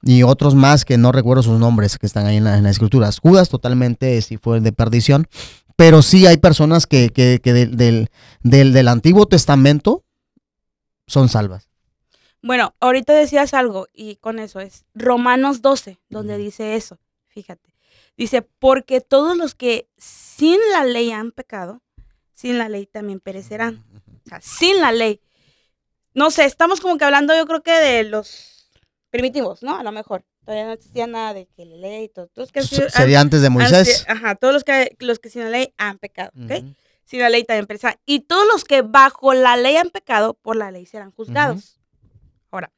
[0.04, 2.74] y otros más que no recuerdo sus nombres que están ahí en, la- en las
[2.74, 3.20] escrituras.
[3.20, 5.28] Judas totalmente sí fue de perdición,
[5.76, 8.10] pero sí hay personas que, que- que del, del,
[8.42, 10.04] del- del Antiguo Testamento
[11.08, 11.68] son salvas.
[12.42, 17.00] Bueno, ahorita decías algo y con eso es Romanos 12, donde dice eso.
[17.28, 17.74] Fíjate.
[18.16, 21.82] Dice, porque todos los que sin la ley han pecado,
[22.34, 23.84] sin la ley también perecerán.
[24.26, 25.22] O sea, sin la ley.
[26.14, 28.57] No sé, estamos como que hablando yo creo que de los
[29.10, 29.76] primitivos, ¿no?
[29.78, 30.24] A lo mejor.
[30.46, 32.28] Todavía no existía nada de que la ley y todo.
[32.28, 34.06] Todos que S- Sería antes de Moisés.
[34.08, 36.52] han- ajá, todos los que, los que sin la ley han pecado, ¿ok?
[37.04, 37.98] Sin la ley también perecerán.
[38.06, 41.80] Y todos los que bajo la ley han pecado, por la ley serán juzgados.
[42.52, 42.72] Ahora,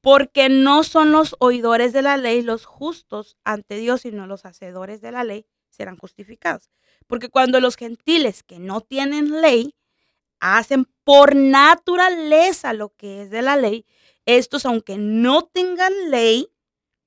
[0.00, 5.00] porque no son los oidores de la ley los justos ante Dios, sino los hacedores
[5.00, 6.70] de la ley serán justificados.
[7.06, 9.74] Porque cuando los gentiles que no tienen ley
[10.40, 13.86] hacen por naturaleza lo que es de la ley,
[14.26, 16.48] estos, aunque no tengan ley,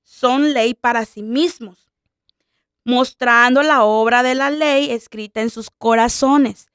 [0.02, 1.90] son ley para sí mismos,
[2.84, 6.68] mostrando la obra de la ley escrita en sus corazones,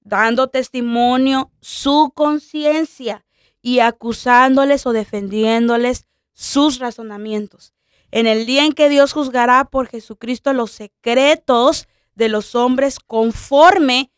[0.00, 3.24] dando testimonio su conciencia
[3.62, 7.72] y acusándoles o defendiéndoles sus razonamientos.
[8.10, 14.10] En el día en que Dios juzgará por Jesucristo los secretos de los hombres conforme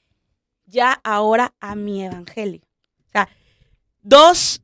[0.66, 2.60] ya ahora a mi evangelio.
[3.08, 3.28] O sea,
[4.02, 4.62] dos,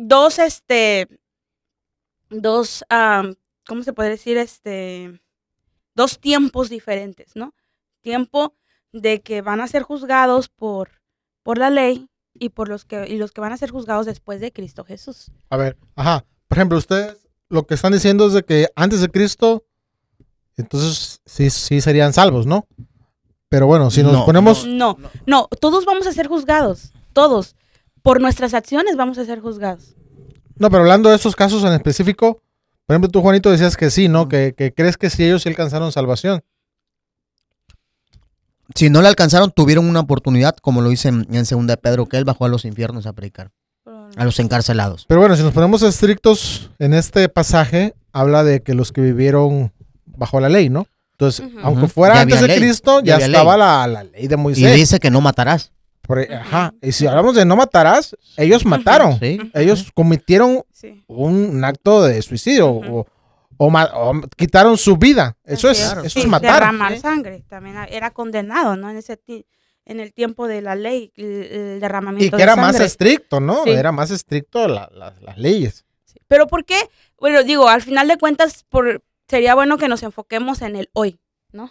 [0.00, 1.08] dos, este,
[2.30, 2.84] dos,
[3.66, 4.36] ¿cómo se puede decir?
[4.36, 5.20] Este,
[5.94, 7.54] dos tiempos diferentes, ¿no?
[8.00, 8.54] Tiempo
[8.92, 11.02] de que van a ser juzgados por,
[11.42, 14.40] por la ley y por los que, y los que van a ser juzgados después
[14.40, 15.30] de Cristo Jesús.
[15.50, 16.24] A ver, ajá.
[16.48, 17.16] Por ejemplo, ustedes
[17.48, 19.64] lo que están diciendo es de que antes de Cristo,
[20.56, 22.66] entonces sí, sí serían salvos, ¿no?
[23.48, 24.64] Pero bueno, si nos No, ponemos...
[24.66, 24.96] No,
[25.26, 27.56] no, todos vamos a ser juzgados, todos.
[28.02, 29.94] Por nuestras acciones vamos a ser juzgados.
[30.56, 32.42] No, pero hablando de esos casos en específico,
[32.86, 34.28] por ejemplo, tú, Juanito, decías que sí, ¿no?
[34.28, 36.42] Que, que crees que sí ellos sí alcanzaron salvación.
[38.74, 42.06] Si no le alcanzaron, tuvieron una oportunidad, como lo dice en, en segunda de Pedro,
[42.06, 43.50] que él bajó a los infiernos a predicar,
[44.16, 45.06] a los encarcelados.
[45.08, 49.72] Pero bueno, si nos ponemos estrictos en este pasaje, habla de que los que vivieron
[50.06, 50.86] bajo la ley, ¿no?
[51.12, 54.38] Entonces, aunque fuera Ya antes de ley, Cristo, ya estaba la, la ley de Y
[54.38, 54.74] Moisés.
[54.74, 55.72] dice que no matarás.
[56.10, 56.74] Por- e, ajá.
[56.82, 59.16] Y si hablamos de no matarás, ellos mataron.
[59.20, 59.38] Sí.
[59.54, 61.04] Ellos cometieron Sí.
[61.06, 63.06] un acto de suicidio o,
[63.56, 65.36] o quitaron su vida.
[65.44, 66.00] Eso Así es, Claro.
[66.06, 66.54] eso Sí, es matar.
[66.54, 67.44] Derramar sangre.
[67.48, 68.90] También era condenado, ¿no?
[68.90, 69.20] En ese
[69.86, 73.62] en el tiempo de la ley, el, derramamiento Y que de era más estricto, ¿no?
[73.62, 73.70] Sí.
[73.70, 75.84] Era más estricto la- la- las leyes.
[76.26, 76.76] Pero ¿por qué?
[77.20, 81.20] Bueno, digo, al final de cuentas, por, sería bueno que nos enfoquemos en el hoy,
[81.52, 81.70] ¿no?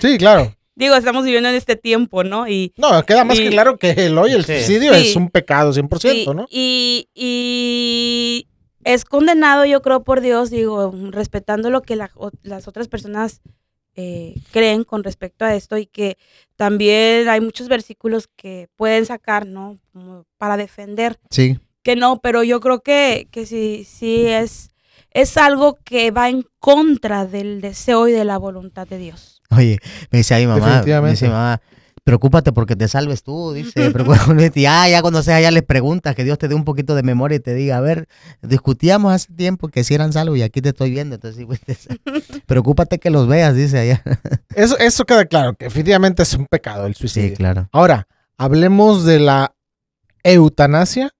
[0.00, 0.54] Sí, claro.
[0.76, 2.48] Digo, estamos viviendo en este tiempo, ¿no?
[2.48, 4.54] Y, No, queda más Y- que claro que el hoy, el Sí.
[4.54, 5.08] suicidio Sí.
[5.08, 6.46] es un pecado 100%, y, ¿no?
[6.50, 8.48] y, y
[8.84, 13.40] es condenado, yo creo, por Dios, digo, respetando lo que la- o- las otras personas
[13.96, 16.18] eh, creen con respecto a esto y que
[16.56, 19.78] también hay muchos versículos que pueden sacar, ¿no?
[19.92, 21.60] Como para defender Sí.
[21.84, 24.70] que no, pero yo creo que, que sí, sí es,
[25.12, 29.33] es algo que va en contra del deseo y de la voluntad de Dios.
[29.56, 29.78] Oye,
[30.10, 31.10] me dice ahí mamá, me Definitivamente.
[31.12, 31.60] dice mamá,
[32.04, 34.52] preocúpate porque te salves tú, dice, preocúpate.
[34.60, 37.36] Ya, ya cuando sea, ya les preguntas, que Dios te dé un poquito de memoria
[37.36, 38.08] y te diga, a ver,
[38.42, 41.60] discutíamos hace tiempo que si eran salvos y aquí te estoy viendo, entonces sí, pues,
[41.60, 41.76] te-
[42.46, 44.02] preocúpate que los veas, dice allá.
[44.54, 47.30] Eso, eso queda claro, que efectivamente es un pecado el suicidio.
[47.30, 47.68] Sí, claro.
[47.72, 49.54] Ahora, hablemos de la
[50.22, 51.10] eutanasia,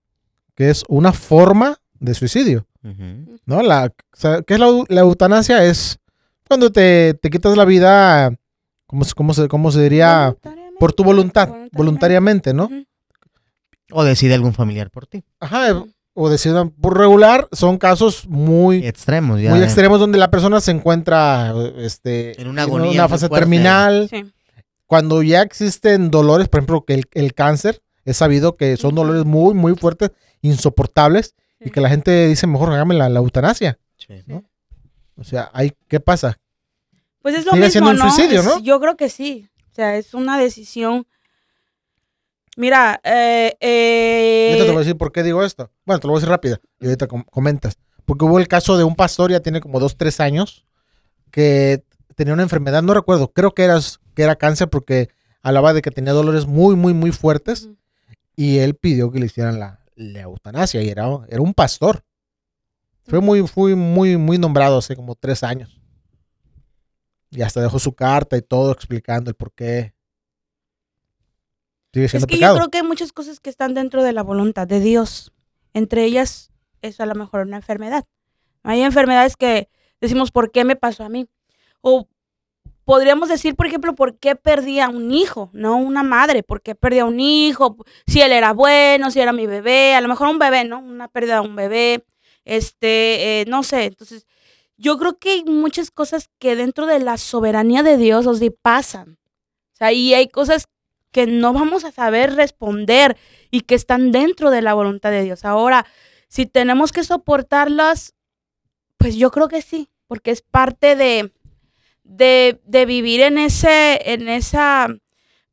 [0.55, 2.67] que es una forma de suicidio.
[3.47, 3.63] ¿no?
[3.63, 5.65] La, o sea, ¿Qué es la eutanasia?
[5.65, 5.99] Es
[6.55, 8.33] cuando te, te quitas la vida,
[8.87, 10.37] ¿cómo, se- cómo, se, cómo se diría?
[10.79, 12.69] Por tu voluntad, voluntariamente, ¿no?
[13.91, 15.25] O decide algún familiar por ti.
[15.41, 15.85] Ajá,
[16.15, 19.51] o decir por regular, son casos muy, Extremos, ya.
[19.51, 23.41] muy extremos donde la persona se encuentra este, En una agonía muy fase fuerte.
[23.41, 24.07] terminal.
[24.09, 24.25] Sí.
[24.87, 29.25] Cuando ya existen dolores, por ejemplo, que el, el cáncer, es sabido que son dolores
[29.25, 33.79] muy, muy fuertes, insoportables, y que la gente dice, mejor hágame la, la eutanasia.
[33.97, 34.15] Sí.
[35.17, 36.37] O sea, hay, ¿qué pasa?
[37.25, 38.11] Pues es lo Sigue mismo, siendo un ¿no?
[38.13, 38.61] suicidio, ¿no?
[38.61, 39.49] Yo creo que sí.
[39.73, 41.07] O sea, es una decisión.
[42.59, 45.71] Mira, eh, eh, te voy a decir por qué digo esto.
[45.87, 47.79] Bueno, te lo voy a decir rápido, y ahorita com- comentas.
[48.05, 50.67] Porque hubo el caso de un pastor, ya tiene como dos, tres años,
[51.31, 51.83] que
[52.15, 53.81] tenía una enfermedad, no recuerdo, creo que era,
[54.15, 55.09] que era cáncer porque
[55.43, 57.71] hablaba de que tenía dolores muy, muy, muy fuertes
[58.37, 62.05] y él pidió que le hicieran la, la eutanasia y era, era un pastor.
[63.07, 65.81] Fue muy, fue muy, muy nombrado hace como tres años.
[67.35, 69.93] Y hasta dejó su carta y todo explicando el por qué.
[71.93, 72.55] Sigue siendo Es que pecado.
[72.55, 75.33] yo creo que hay muchas cosas que están dentro de la voluntad de Dios.
[75.73, 78.05] Entre ellas es a lo mejor una enfermedad.
[78.63, 79.69] Hay enfermedades que
[80.01, 81.27] decimos, ¿por qué me pasó a mí?
[81.81, 82.09] O
[82.85, 85.51] podríamos decir, por ejemplo, ¿por qué perdí a un hijo?
[85.53, 87.77] No una madre, ¿por qué perdí a un hijo?
[88.07, 90.79] Si él era bueno, si era mi bebé, a lo mejor un bebé, ¿no?
[90.79, 92.05] Una pérdida de un bebé,
[92.45, 93.85] este, eh, no sé.
[93.85, 94.27] Entonces,
[94.77, 99.19] yo creo que hay muchas cosas que dentro de la soberanía de Dios, o pasan.
[99.73, 100.67] O sea, y hay cosas
[101.11, 103.17] que no vamos a saber responder
[103.51, 105.45] y que están dentro de la voluntad de Dios.
[105.45, 105.87] Ahora,
[106.29, 108.15] si tenemos que soportarlas,
[108.97, 111.33] pues yo creo que sí, porque es parte de,
[112.03, 114.59] de, vivir en ese, en ese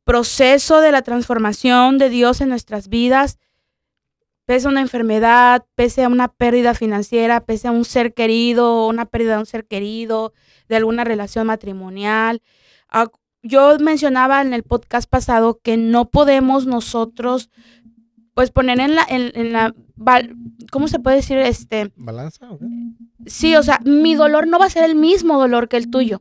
[0.04, 3.38] proceso de la transformación de Dios en nuestras vidas,
[4.52, 9.06] pese a una enfermedad, pese a una pérdida financiera, pese a un ser querido, una
[9.06, 10.34] pérdida de un ser querido,
[10.68, 12.42] de alguna relación matrimonial.
[12.90, 13.08] Ah,
[13.42, 17.48] yo mencionaba en el podcast pasado que no podemos nosotros
[18.34, 19.74] pues poner en la, en, en la,
[20.70, 21.38] ¿cómo se puede decir?
[21.38, 22.50] Este, ¿Balanza?
[22.50, 22.66] o qué?
[23.24, 26.20] sí, o sea, mi dolor no va a ser el mismo dolor que el tuyo.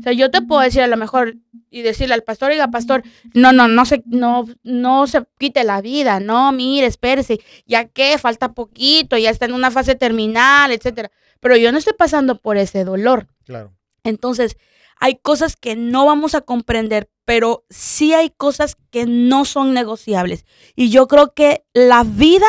[0.00, 1.38] O sea, yo te puedo decir a lo mejor
[1.74, 3.02] y decirle al pastor, oiga, pastor,
[3.34, 8.16] no, no, no se, no, no se quite la vida, no, mire, espérese, ya que
[8.16, 11.10] falta poquito, ya está en una fase terminal, etcétera.
[11.40, 13.26] Pero yo no estoy pasando por ese dolor.
[13.44, 13.72] Claro.
[14.04, 14.56] Entonces,
[15.00, 20.46] hay cosas que no vamos a comprender, pero sí hay cosas que no son negociables.
[20.76, 22.46] Y yo creo que la vida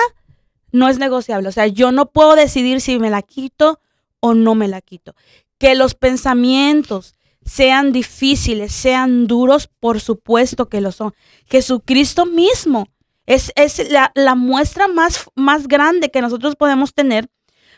[0.71, 1.49] no es negociable.
[1.49, 3.79] O sea, yo no puedo decidir si me la quito
[4.19, 5.15] o no me la quito.
[5.57, 7.15] Que los pensamientos
[7.45, 11.13] sean difíciles, sean duros, por supuesto que lo son.
[11.45, 12.87] Jesucristo mismo
[13.25, 17.29] es, es la, la muestra más, más grande que nosotros podemos tener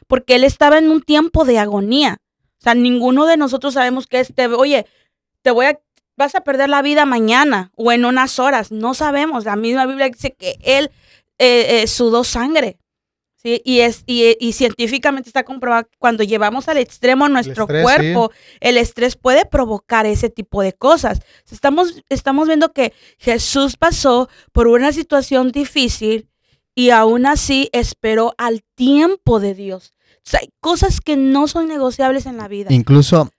[0.08, 2.18] porque Él estaba en un tiempo de agonía.
[2.60, 4.88] O sea, ninguno de nosotros sabemos que este, oye,
[5.42, 5.80] te voy a,
[6.16, 8.72] vas a perder la vida mañana o en unas horas.
[8.72, 9.46] No sabemos.
[9.46, 10.90] La misma Biblia dice que él
[11.38, 12.80] eh, eh, sudó sangre.
[13.48, 13.62] ¿Sí?
[13.64, 18.32] Y, es, y, y científicamente está comprobado que cuando llevamos al extremo nuestro estrés, cuerpo,
[18.60, 21.22] el estrés puede provocar ese tipo de cosas.
[21.52, 26.28] Estamos, estamos viendo que Jesús pasó por una situación difícil
[26.76, 29.94] y aún así esperó al tiempo de Dios.
[30.18, 32.74] O sea, hay cosas que no son negociables en la vida.
[32.74, 33.32] Incluso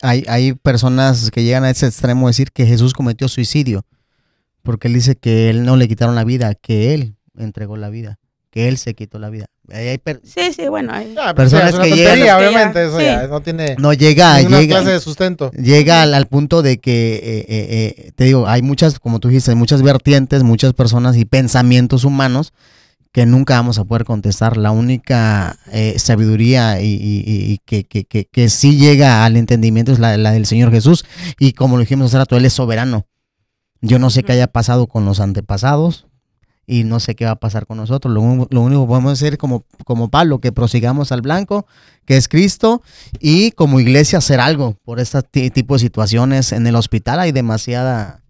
[0.00, 3.84] hay, hay personas que llegan a ese extremo de decir que Jesús cometió suicidio,
[4.62, 8.18] porque él dice que él no le quitaron la vida, que él entregó la vida,
[8.52, 9.46] que él se quitó la vida.
[9.72, 10.92] Hay per- Sí, sí, bueno.
[10.92, 12.84] hay- Ah, Personas es una que tontería, llegan- obviamente.
[12.84, 13.04] Eso Sí.
[13.06, 15.50] ya no tiene no llega, ninguna llega, clase de sustento.
[15.52, 19.28] llega al, al punto de que, eh, eh, eh, te digo, hay muchas, como tú
[19.28, 22.52] dijiste, muchas vertientes, muchas personas y pensamientos humanos
[23.10, 24.58] que nunca vamos a poder contestar.
[24.58, 29.36] La única eh, sabiduría y, y- y- y que, que, que, que sí llega al
[29.38, 31.04] entendimiento es la, la del Señor Jesús.
[31.38, 33.06] Y como lo dijimos hace rato, Él es soberano.
[33.80, 36.06] Yo no sé qué haya pasado con los antepasados
[36.66, 38.12] y no sé qué va a pasar con nosotros.
[38.14, 41.66] Lo, único que podemos hacer como, como Pablo, que prosigamos al blanco,
[42.04, 42.82] que es Cristo,
[43.18, 46.52] y como iglesia hacer algo por este ti- tipo de situaciones.
[46.52, 48.22] En el hospital hay demasiada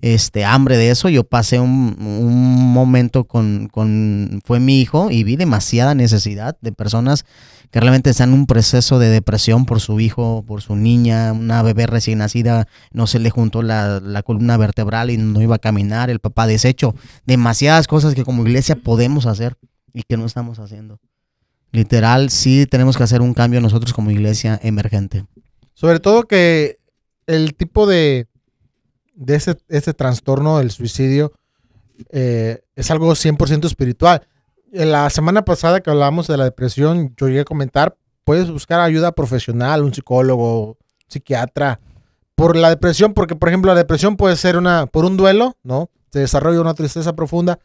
[0.00, 1.08] este, hambre de eso.
[1.08, 6.72] Yo pasé un, un momento con, con, fue mi hijo y vi demasiada necesidad de
[6.72, 7.24] personas
[7.70, 11.62] que realmente están en un proceso de depresión por su hijo, por su niña, una
[11.62, 15.58] bebé recién nacida, no se le juntó la, la columna vertebral y no iba a
[15.58, 16.94] caminar, el papá deshecho.
[17.26, 19.56] Demasiadas cosas que como iglesia podemos hacer
[19.92, 21.00] y que no estamos haciendo.
[21.72, 25.26] Literal, sí tenemos que hacer un cambio nosotros como iglesia emergente.
[25.74, 26.78] Sobre todo que
[27.26, 28.28] el tipo de,
[29.14, 31.32] de ese, ese trastorno del suicidio
[32.10, 34.26] eh, es algo 100% espiritual.
[34.84, 39.12] La semana pasada que hablábamos de la depresión, yo llegué a comentar, puedes buscar ayuda
[39.12, 40.76] profesional, un psicólogo,
[41.08, 41.80] psiquiatra,
[42.34, 45.88] por la depresión, porque por ejemplo la depresión puede ser una, por un duelo, ¿no?
[46.12, 47.58] Se desarrolla una tristeza profunda.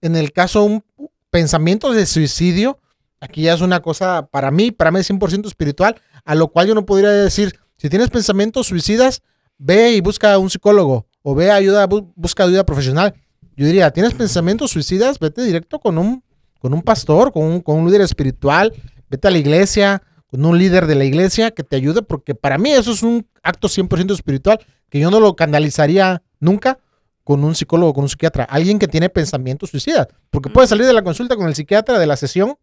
[0.00, 0.84] En el caso un
[1.30, 2.80] pensamientos de suicidio,
[3.20, 6.66] aquí ya es una cosa, para mí, para mí es 100% espiritual, a lo cual
[6.66, 9.22] yo no podría decir, si tienes pensamientos suicidas,
[9.58, 13.14] ve y busca un psicólogo o ve ayuda, bu- busca ayuda profesional.
[13.56, 16.22] Yo diría, tienes pensamientos suicidas, vete directo con un,
[16.66, 18.72] con un pastor, con un, con un líder espiritual,
[19.08, 22.58] vete a la iglesia, con un líder de la iglesia que te ayude, porque para
[22.58, 24.58] mí eso es un acto 100% espiritual,
[24.90, 26.80] que yo no lo canalizaría nunca
[27.22, 30.92] con un psicólogo, con un psiquiatra, alguien que tiene pensamientos suicidas, porque puede salir de
[30.92, 32.56] la consulta con el psiquiatra de la sesión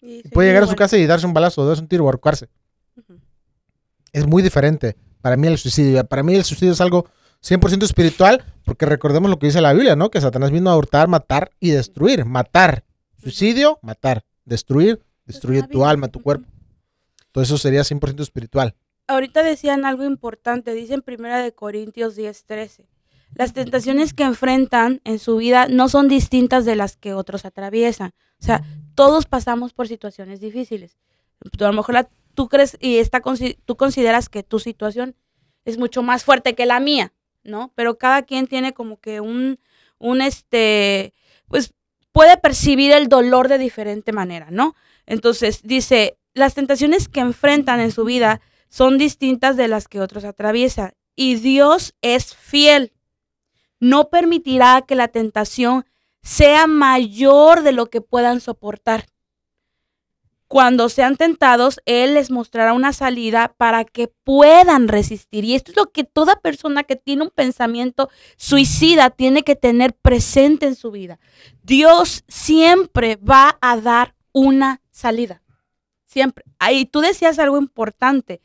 [0.00, 2.48] Y puede llegar a su casa y darse un balazo, darse un tiro o ahorcarse.
[4.10, 6.02] Es muy diferente para mí el suicidio.
[6.06, 7.10] Para mí el suicidio es algo
[7.44, 10.10] 100% espiritual, porque recordemos lo que dice la Biblia, ¿no?
[10.10, 12.24] Que Satanás vino a hurtar, matar y destruir.
[12.24, 12.84] Matar
[13.22, 14.24] Suicidio, matar.
[14.44, 16.46] Destruir, destruir la tu alma, tu cuerpo.
[17.32, 18.74] Todo eso sería 100% espiritual.
[19.06, 22.86] ahorita decían algo importante, dicen primera de Corintios 10:13.
[23.34, 28.12] Las tentaciones que enfrentan en su vida no son distintas de las que otros atraviesan.
[28.40, 28.62] O sea,
[28.96, 30.96] todos pasamos por situaciones difíciles.
[31.56, 35.14] Tú, a lo mejor la- tú crees y está, consi- tú consideras que tu situación
[35.64, 37.12] es mucho más fuerte que la mía,
[37.44, 37.72] ¿no?
[37.76, 39.58] Pero cada quien tiene como que un,
[39.98, 41.14] un este,
[41.48, 41.72] pues
[42.12, 44.74] puede percibir el dolor de diferente manera, ¿no?
[45.06, 50.24] Entonces, dice, las tentaciones que enfrentan en su vida son distintas de las que otros
[50.24, 50.92] atraviesan.
[51.16, 52.92] Y Dios es fiel.
[53.80, 55.86] No permitirá que la tentación
[56.22, 59.06] sea mayor de lo que puedan soportar.
[60.50, 65.44] Cuando sean tentados, Él les mostrará una salida para que puedan resistir.
[65.44, 69.92] Y esto es lo que toda persona que tiene un pensamiento suicida tiene que tener
[69.94, 71.20] presente en su vida.
[71.62, 75.40] Dios siempre va a dar una salida.
[76.06, 76.44] Siempre.
[76.58, 78.40] Ahí tú decías algo importante.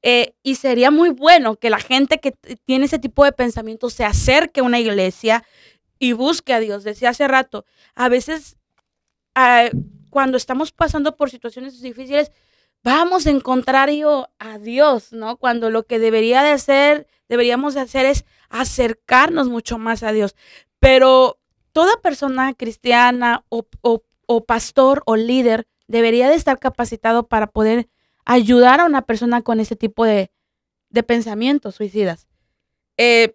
[0.00, 2.32] Eh, y sería muy bueno que la gente que
[2.64, 5.44] tiene ese tipo de pensamiento se acerque a una iglesia
[5.98, 6.82] y busque a Dios.
[6.82, 8.56] Decía hace rato, a veces
[9.34, 9.68] ah,
[10.12, 12.32] cuando estamos pasando por situaciones difíciles,
[12.84, 15.38] vamos a encontrar yo a Dios, ¿no?
[15.38, 20.36] Cuando lo que debería de hacer, deberíamos de hacer es acercarnos mucho más a Dios.
[20.80, 21.40] Pero
[21.72, 23.64] toda persona cristiana o,
[24.46, 27.88] pastor o líder debería de estar capacitado para poder
[28.26, 30.30] ayudar a una persona con ese tipo de,
[31.06, 32.28] pensamientos suicidas.
[32.98, 33.34] Eh,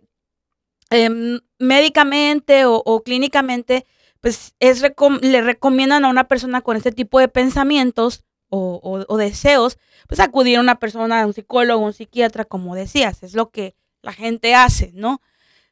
[0.92, 3.88] em, médicamente o clínicamente,
[4.28, 9.06] pues es recom- le recomiendan a una persona con este tipo de pensamientos o, o-
[9.08, 13.36] o deseos, pues acudir a una persona, a un psicólogo, un psiquiatra, como decías, es
[13.36, 15.22] lo que la gente hace, ¿no?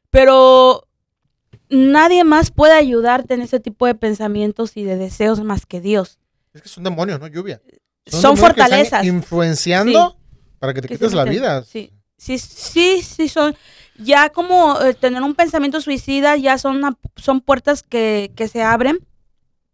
[0.08, 0.88] Pero
[1.68, 6.18] nadie más puede ayudarte en ese tipo de pensamientos y de deseos más que Dios.
[6.54, 7.26] Es que son demonios, ¿no?
[7.26, 7.60] Lluvia.
[8.06, 9.04] Son, demonios que están fortalezas.
[9.04, 10.16] Influenciando
[10.58, 11.62] para que te que quites la vida.
[11.62, 13.54] Sí, sí, sí, sí son.
[13.98, 16.80] Ya como eh, tener un pensamiento suicida, ya son,
[17.16, 18.98] son puertas que, que se abren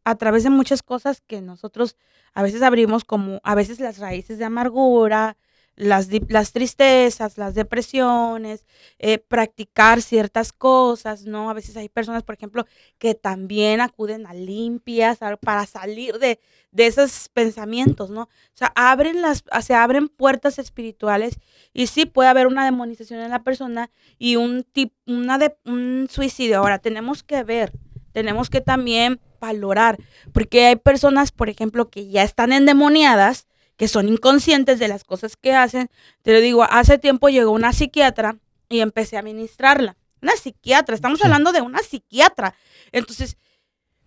[0.04, 1.96] a través de muchas cosas que nosotros
[2.34, 5.36] a veces abrimos, como a veces las raíces de amargura,
[5.82, 8.64] las, las tristezas, las depresiones,
[8.98, 11.50] eh, practicar ciertas cosas, ¿no?
[11.50, 12.66] A veces hay personas, por ejemplo,
[12.98, 16.38] que también acuden a limpias para salir de,
[16.70, 18.22] de esos pensamientos, ¿no?
[18.22, 21.38] O sea, abren las, se abren puertas espirituales
[21.72, 26.06] y sí puede haber una demonización en la persona y un tip, una de, un
[26.08, 26.58] suicidio.
[26.58, 27.72] Ahora, tenemos que ver,
[28.12, 29.98] tenemos que también valorar,
[30.32, 33.48] porque hay personas, por ejemplo, que ya están endemoniadas,
[33.82, 35.90] que son inconscientes de las cosas que hacen.
[36.22, 38.36] Te lo digo, hace tiempo llegó una psiquiatra
[38.68, 39.96] y empecé a ministrarla.
[40.22, 41.24] Una psiquiatra, estamos Sí.
[41.24, 42.54] hablando de una psiquiatra.
[42.92, 43.36] Entonces,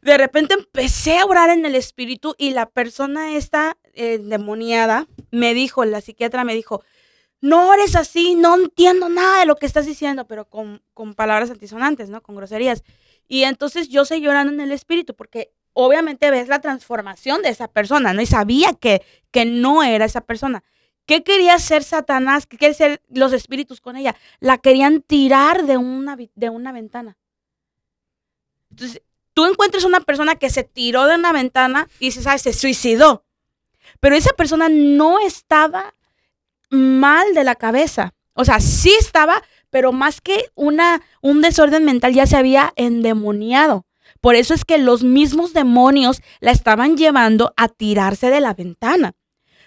[0.02, 5.54] de repente empecé a orar en el espíritu y la persona esta eh, endemoniada me
[5.54, 6.82] dijo, la psiquiatra me dijo,
[7.42, 11.52] no eres así, no entiendo nada de lo que estás diciendo, pero con, con palabras
[11.52, 12.24] antisonantes, ¿no?
[12.24, 12.86] Con groserías.
[13.28, 17.68] Y entonces yo seguí orando en el espíritu porque obviamente ves la transformación de esa
[17.68, 18.22] persona, ¿no?
[18.22, 20.64] Y sabía que, que no era esa persona.
[21.06, 22.48] ¿Qué quería hacer Satanás?
[22.48, 24.16] ¿Qué quería hacer los espíritus con ella?
[24.40, 27.18] La querían tirar de una, de una ventana.
[28.72, 29.04] Entonces,
[29.34, 32.42] tú encuentras una persona que se tiró de una ventana y dices, ¿sabes?
[32.42, 33.24] Se suicidó.
[34.00, 35.94] Pero esa persona no estaba
[36.70, 38.14] mal de la cabeza.
[38.34, 43.86] O sea, sí estaba, pero más que una, un desorden mental ya se había endemoniado.
[44.26, 49.14] Por eso es que los mismos demonios la estaban llevando a tirarse de la ventana.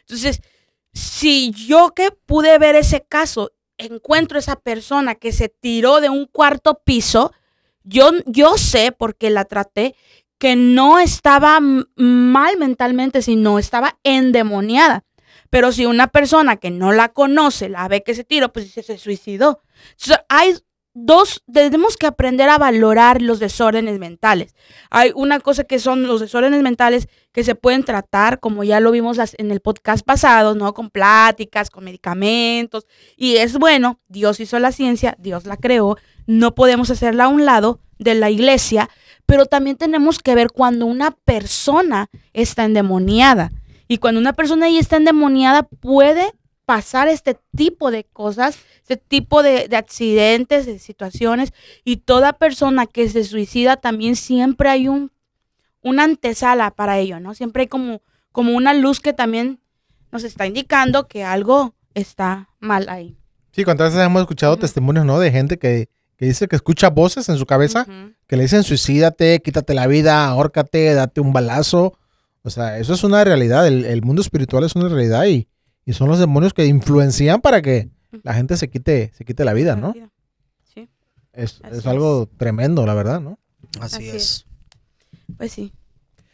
[0.00, 0.40] Entonces,
[0.92, 6.26] si yo que pude ver ese caso, encuentro esa persona que se tiró de un
[6.26, 7.32] cuarto piso,
[7.84, 9.94] yo, yo sé, porque la traté,
[10.38, 15.04] que no estaba mal mentalmente, sino estaba endemoniada.
[15.50, 18.98] Pero si una persona que no la conoce la ve que se tiró, pues se
[18.98, 19.62] suicidó.
[19.92, 20.56] Entonces, hay
[20.94, 24.54] dos, tenemos que aprender a valorar los desórdenes mentales.
[24.90, 28.90] Hay una cosa que son los desórdenes mentales que se pueden tratar, como ya lo
[28.90, 30.74] vimos en el podcast pasado, ¿no?
[30.74, 32.86] Con pláticas, con medicamentos.
[33.16, 37.44] Y es bueno, Dios hizo la ciencia, Dios la creó, no podemos hacerla a un
[37.44, 38.88] lado de la iglesia,
[39.26, 43.52] pero también tenemos que ver cuando una persona está endemoniada.
[43.88, 46.32] Y cuando una persona ya está endemoniada, puede
[46.66, 48.58] pasar este tipo de cosas,
[48.88, 51.52] este tipo de, de accidentes, de situaciones.
[51.84, 55.12] Y toda persona que se suicida también siempre hay un,
[55.82, 57.34] una antesala para ello, ¿no?
[57.34, 58.00] Siempre hay como,
[58.32, 59.60] como una luz que también
[60.10, 63.18] nos está indicando que algo está mal ahí.
[63.52, 65.18] Sí, cuántas veces hemos escuchado testimonios, ¿no?
[65.18, 67.86] De gente que, que dice que escucha voces en su cabeza
[68.26, 71.98] que le dicen suicídate, quítate la vida, ahórcate, date un balazo.
[72.42, 73.66] O sea, eso es una realidad.
[73.66, 75.48] El, el mundo espiritual es una realidad y,
[75.84, 77.90] y son los demonios que influencian para que
[78.22, 79.94] la gente se quite, se quite la vida, ¿no?
[80.74, 80.88] Sí,
[81.32, 82.38] Es, es algo es.
[82.38, 83.38] tremendo, la verdad, ¿no?
[83.80, 84.14] Así, Así es.
[84.14, 84.46] es.
[85.36, 85.72] pues sí.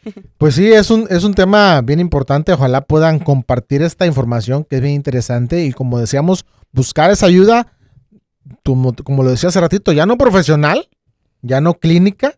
[0.39, 2.53] Pues sí, es un, es un tema bien importante.
[2.53, 7.73] Ojalá puedan compartir esta información que es bien interesante y como decíamos, buscar esa ayuda,
[8.65, 10.89] como, como lo decía hace ratito, ya no profesional,
[11.41, 12.37] ya no clínica,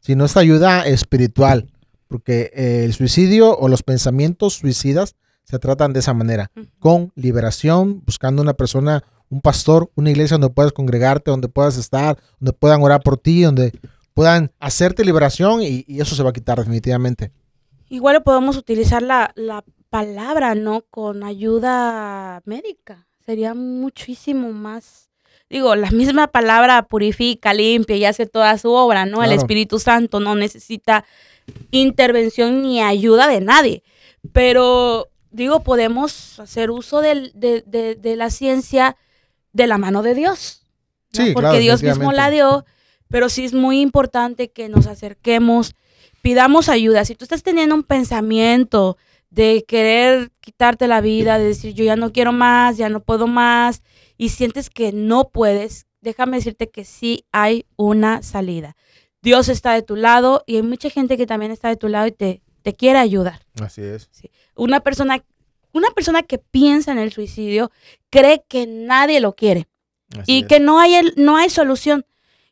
[0.00, 1.70] sino esta ayuda espiritual.
[2.08, 5.14] Porque eh, el suicidio o los pensamientos suicidas
[5.52, 10.48] se tratan de esa manera, con liberación, buscando una persona, un pastor, una iglesia donde
[10.48, 13.70] puedas congregarte, donde puedas estar, donde puedan orar por ti, donde
[14.14, 17.32] puedan hacerte liberación y, y eso se va a quitar definitivamente.
[17.90, 20.86] Igual podemos utilizar la, la palabra, ¿no?
[20.88, 23.06] Con ayuda médica.
[23.26, 25.10] Sería muchísimo más.
[25.50, 29.22] Digo, la misma palabra purifica, limpia y hace toda su obra, ¿no?
[29.22, 29.32] El.
[29.32, 31.04] Espíritu Santo no necesita
[31.72, 33.82] intervención ni ayuda de nadie.
[34.32, 38.96] Pero, digo, podemos hacer uso del- de, de- de la ciencia
[39.52, 40.62] de la mano de Dios.
[41.18, 41.24] ¿no?
[41.24, 42.64] Sí, Porque claro, Dios mismo la dio,
[43.08, 45.74] pero sí es muy importante que nos acerquemos,
[46.22, 47.04] pidamos ayuda.
[47.04, 48.96] Si tú estás teniendo un pensamiento
[49.30, 53.26] de querer quitarte la vida, de decir yo ya no quiero más, ya no puedo
[53.26, 53.82] más,
[54.18, 58.76] y sientes que no puedes, déjame decirte que sí hay una salida.
[59.22, 62.06] Dios está de tu lado y hay mucha gente que también está de tu lado
[62.08, 63.44] y te, te quiere ayudar.
[63.60, 64.08] Así es.
[64.56, 65.24] Una persona,
[65.72, 67.70] una persona que piensa en el suicidio
[68.10, 69.68] cree que nadie lo quiere
[70.18, 70.46] Así y es.
[70.48, 72.04] que no hay, el- no hay solución.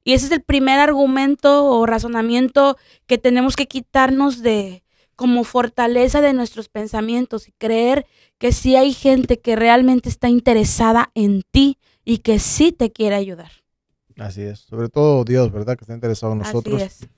[0.04, 4.82] Y ese es el primer argumento o razonamiento que tenemos que quitarnos de
[5.14, 8.06] como fortaleza de nuestros pensamientos y creer
[8.38, 13.14] que sí hay gente que realmente está interesada en ti y que sí te quiere
[13.16, 13.52] ayudar.
[14.16, 14.60] Así es.
[14.60, 15.76] Sobre todo Dios, ¿verdad?
[15.76, 16.82] Que está interesado en nosotros.
[16.82, 17.10] Así es.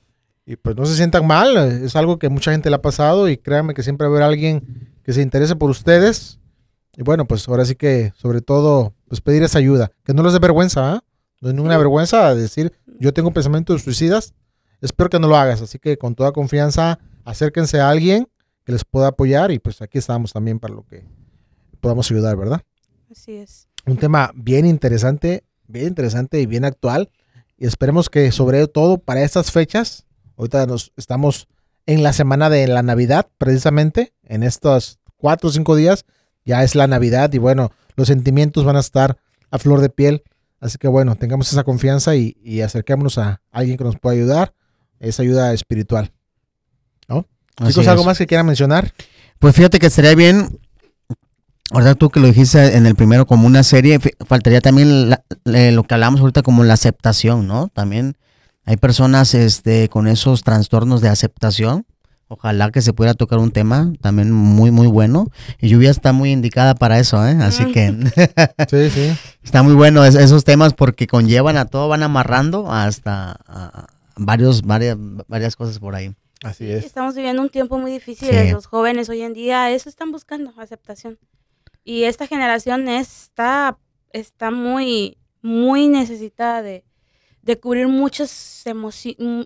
[0.45, 1.57] Y pues no se sientan mal.
[1.57, 4.17] eh, Es algo que mucha gente le ha pasado y créanme que siempre va a
[4.17, 6.39] haber alguien que se interese por ustedes.
[6.97, 9.93] Y bueno, pues ahora sí que sobre todo pues pedir esa ayuda.
[10.05, 11.05] Que no les dé vergüenza, ¿ah?
[11.41, 14.35] No es ninguna vergüenza decir yo tengo pensamientos suicidas.
[14.81, 15.61] Espero que no lo hagas.
[15.63, 18.29] Así que con toda confianza acérquense a alguien
[18.65, 21.05] que les pueda apoyar y pues aquí estamos también para lo que
[21.81, 22.61] podamos ayudar, ¿verdad?
[23.11, 23.69] Así es.
[23.87, 27.11] un tema bien interesante, bien interesante y bien actual.
[27.59, 30.07] Y esperemos que sobre todo para estas fechas,
[30.37, 31.49] ahorita nos estamos
[31.87, 36.05] en la semana de la Navidad, precisamente, en estos cuatro o cinco días,
[36.45, 39.19] ya es la Navidad y bueno, los sentimientos van a estar
[39.51, 40.23] a flor de piel.
[40.61, 44.55] Así que bueno, tengamos esa confianza y, y acerquémonos a alguien que nos pueda ayudar,
[45.01, 46.13] esa ayuda espiritual.
[47.59, 48.07] Así Chicos, ¿algo es.
[48.07, 48.95] más que quieran mencionar?
[49.39, 50.59] Pues fíjate que estaría bien,
[51.71, 55.71] ahorita tú que lo dijiste en el primero como una serie, faltaría también la- eh,
[55.71, 57.69] lo que hablamos ahorita como la aceptación, ¿no?
[57.69, 58.17] También
[58.65, 61.87] hay personas este, con esos trastornos de aceptación.
[62.29, 65.29] Ojalá que se pudiera tocar un tema también muy, muy bueno.
[65.61, 67.37] Y Lluvia está muy indicada para eso, ¿eh?
[67.43, 67.93] Así que
[68.71, 69.13] Sí, sí.
[69.43, 73.87] está muy bueno es- esos temas porque conllevan a todo, van amarrando hasta a-
[74.17, 74.97] varios, varias,
[75.29, 76.15] varias cosas por ahí.
[76.43, 76.85] Así Sí, es.
[76.87, 78.29] Estamos viviendo un tiempo muy difícil.
[78.31, 78.51] Sí.
[78.51, 81.19] Los jóvenes hoy en día eso están buscando, aceptación.
[81.85, 83.77] Y esta generación está,
[84.11, 86.83] está muy, muy necesitada de,
[87.43, 88.65] de cubrir muchos,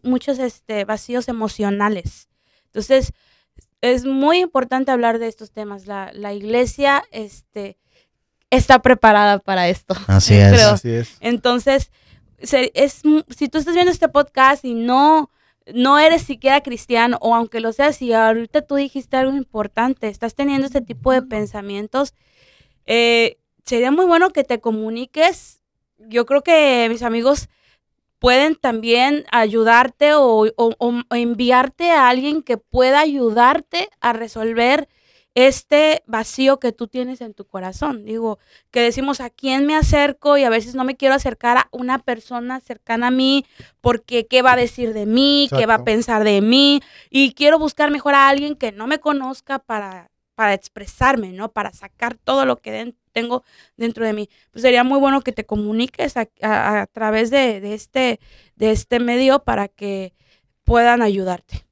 [0.03, 2.29] muchos este, vacíos emocionales.
[2.67, 3.13] Entonces,
[3.81, 5.87] es muy importante hablar de estos temas.
[5.87, 7.79] La, la iglesia este,
[8.51, 9.95] está preparada para esto.
[10.07, 10.53] Así es.
[10.53, 10.71] Creo.
[10.71, 11.17] Así es.
[11.21, 11.91] Entonces,
[12.43, 13.03] se- es,
[13.35, 15.31] si tú estás viendo este podcast y no,
[15.73, 20.35] no eres siquiera cristiano, o aunque lo seas, y ahorita tú dijiste algo importante, estás
[20.35, 22.13] teniendo este tipo de pensamientos,
[22.85, 25.61] eh, sería muy bueno que te comuniques.
[25.99, 27.49] Yo creo que mis amigos
[28.19, 34.89] pueden también ayudarte o, o- o enviarte a alguien que pueda ayudarte a resolver
[35.35, 38.07] este vacío que tú tienes en tu corazón.
[38.07, 38.39] Digo,
[38.71, 41.99] que decimos a quién me acerco y a veces no me quiero acercar a una
[41.99, 43.45] persona cercana a mí
[43.83, 47.59] porque qué va a decir de mí, qué va a pensar de mí y quiero
[47.59, 51.53] buscar mejor a alguien que no me conozca para, para expresarme, ¿no?
[51.53, 53.45] Para sacar todo lo que den- tengo
[53.79, 54.29] dentro de mí.
[54.53, 58.21] Pues sería muy bueno que te comuniques a, través de, de este,
[58.57, 60.13] de este medio para que
[60.65, 61.67] puedan ayudarte.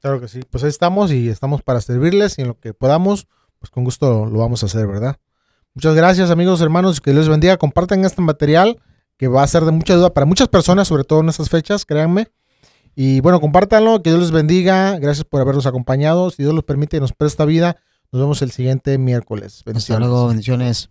[0.00, 0.40] Claro que sí.
[0.50, 3.28] Pues ahí estamos y estamos para servirles y en lo que podamos,
[3.60, 5.16] pues con gusto lo vamos a hacer, ¿verdad?
[5.74, 7.56] Muchas gracias amigos, hermanos, que Dios les bendiga.
[7.56, 8.80] Compartan este material
[9.16, 11.84] que va a ser de mucha ayuda para muchas personas, sobre todo en estas fechas,
[11.84, 12.32] créanme.
[12.96, 14.98] Y bueno, compártanlo, que Dios les bendiga.
[14.98, 16.30] Gracias por habernos acompañado.
[16.30, 17.76] Si Dios los permite y nos presta vida,
[18.14, 19.56] nos vemos el siguiente miércoles.
[19.56, 20.08] Hasta Bendiciones.
[20.08, 20.90] luego, bendiciones.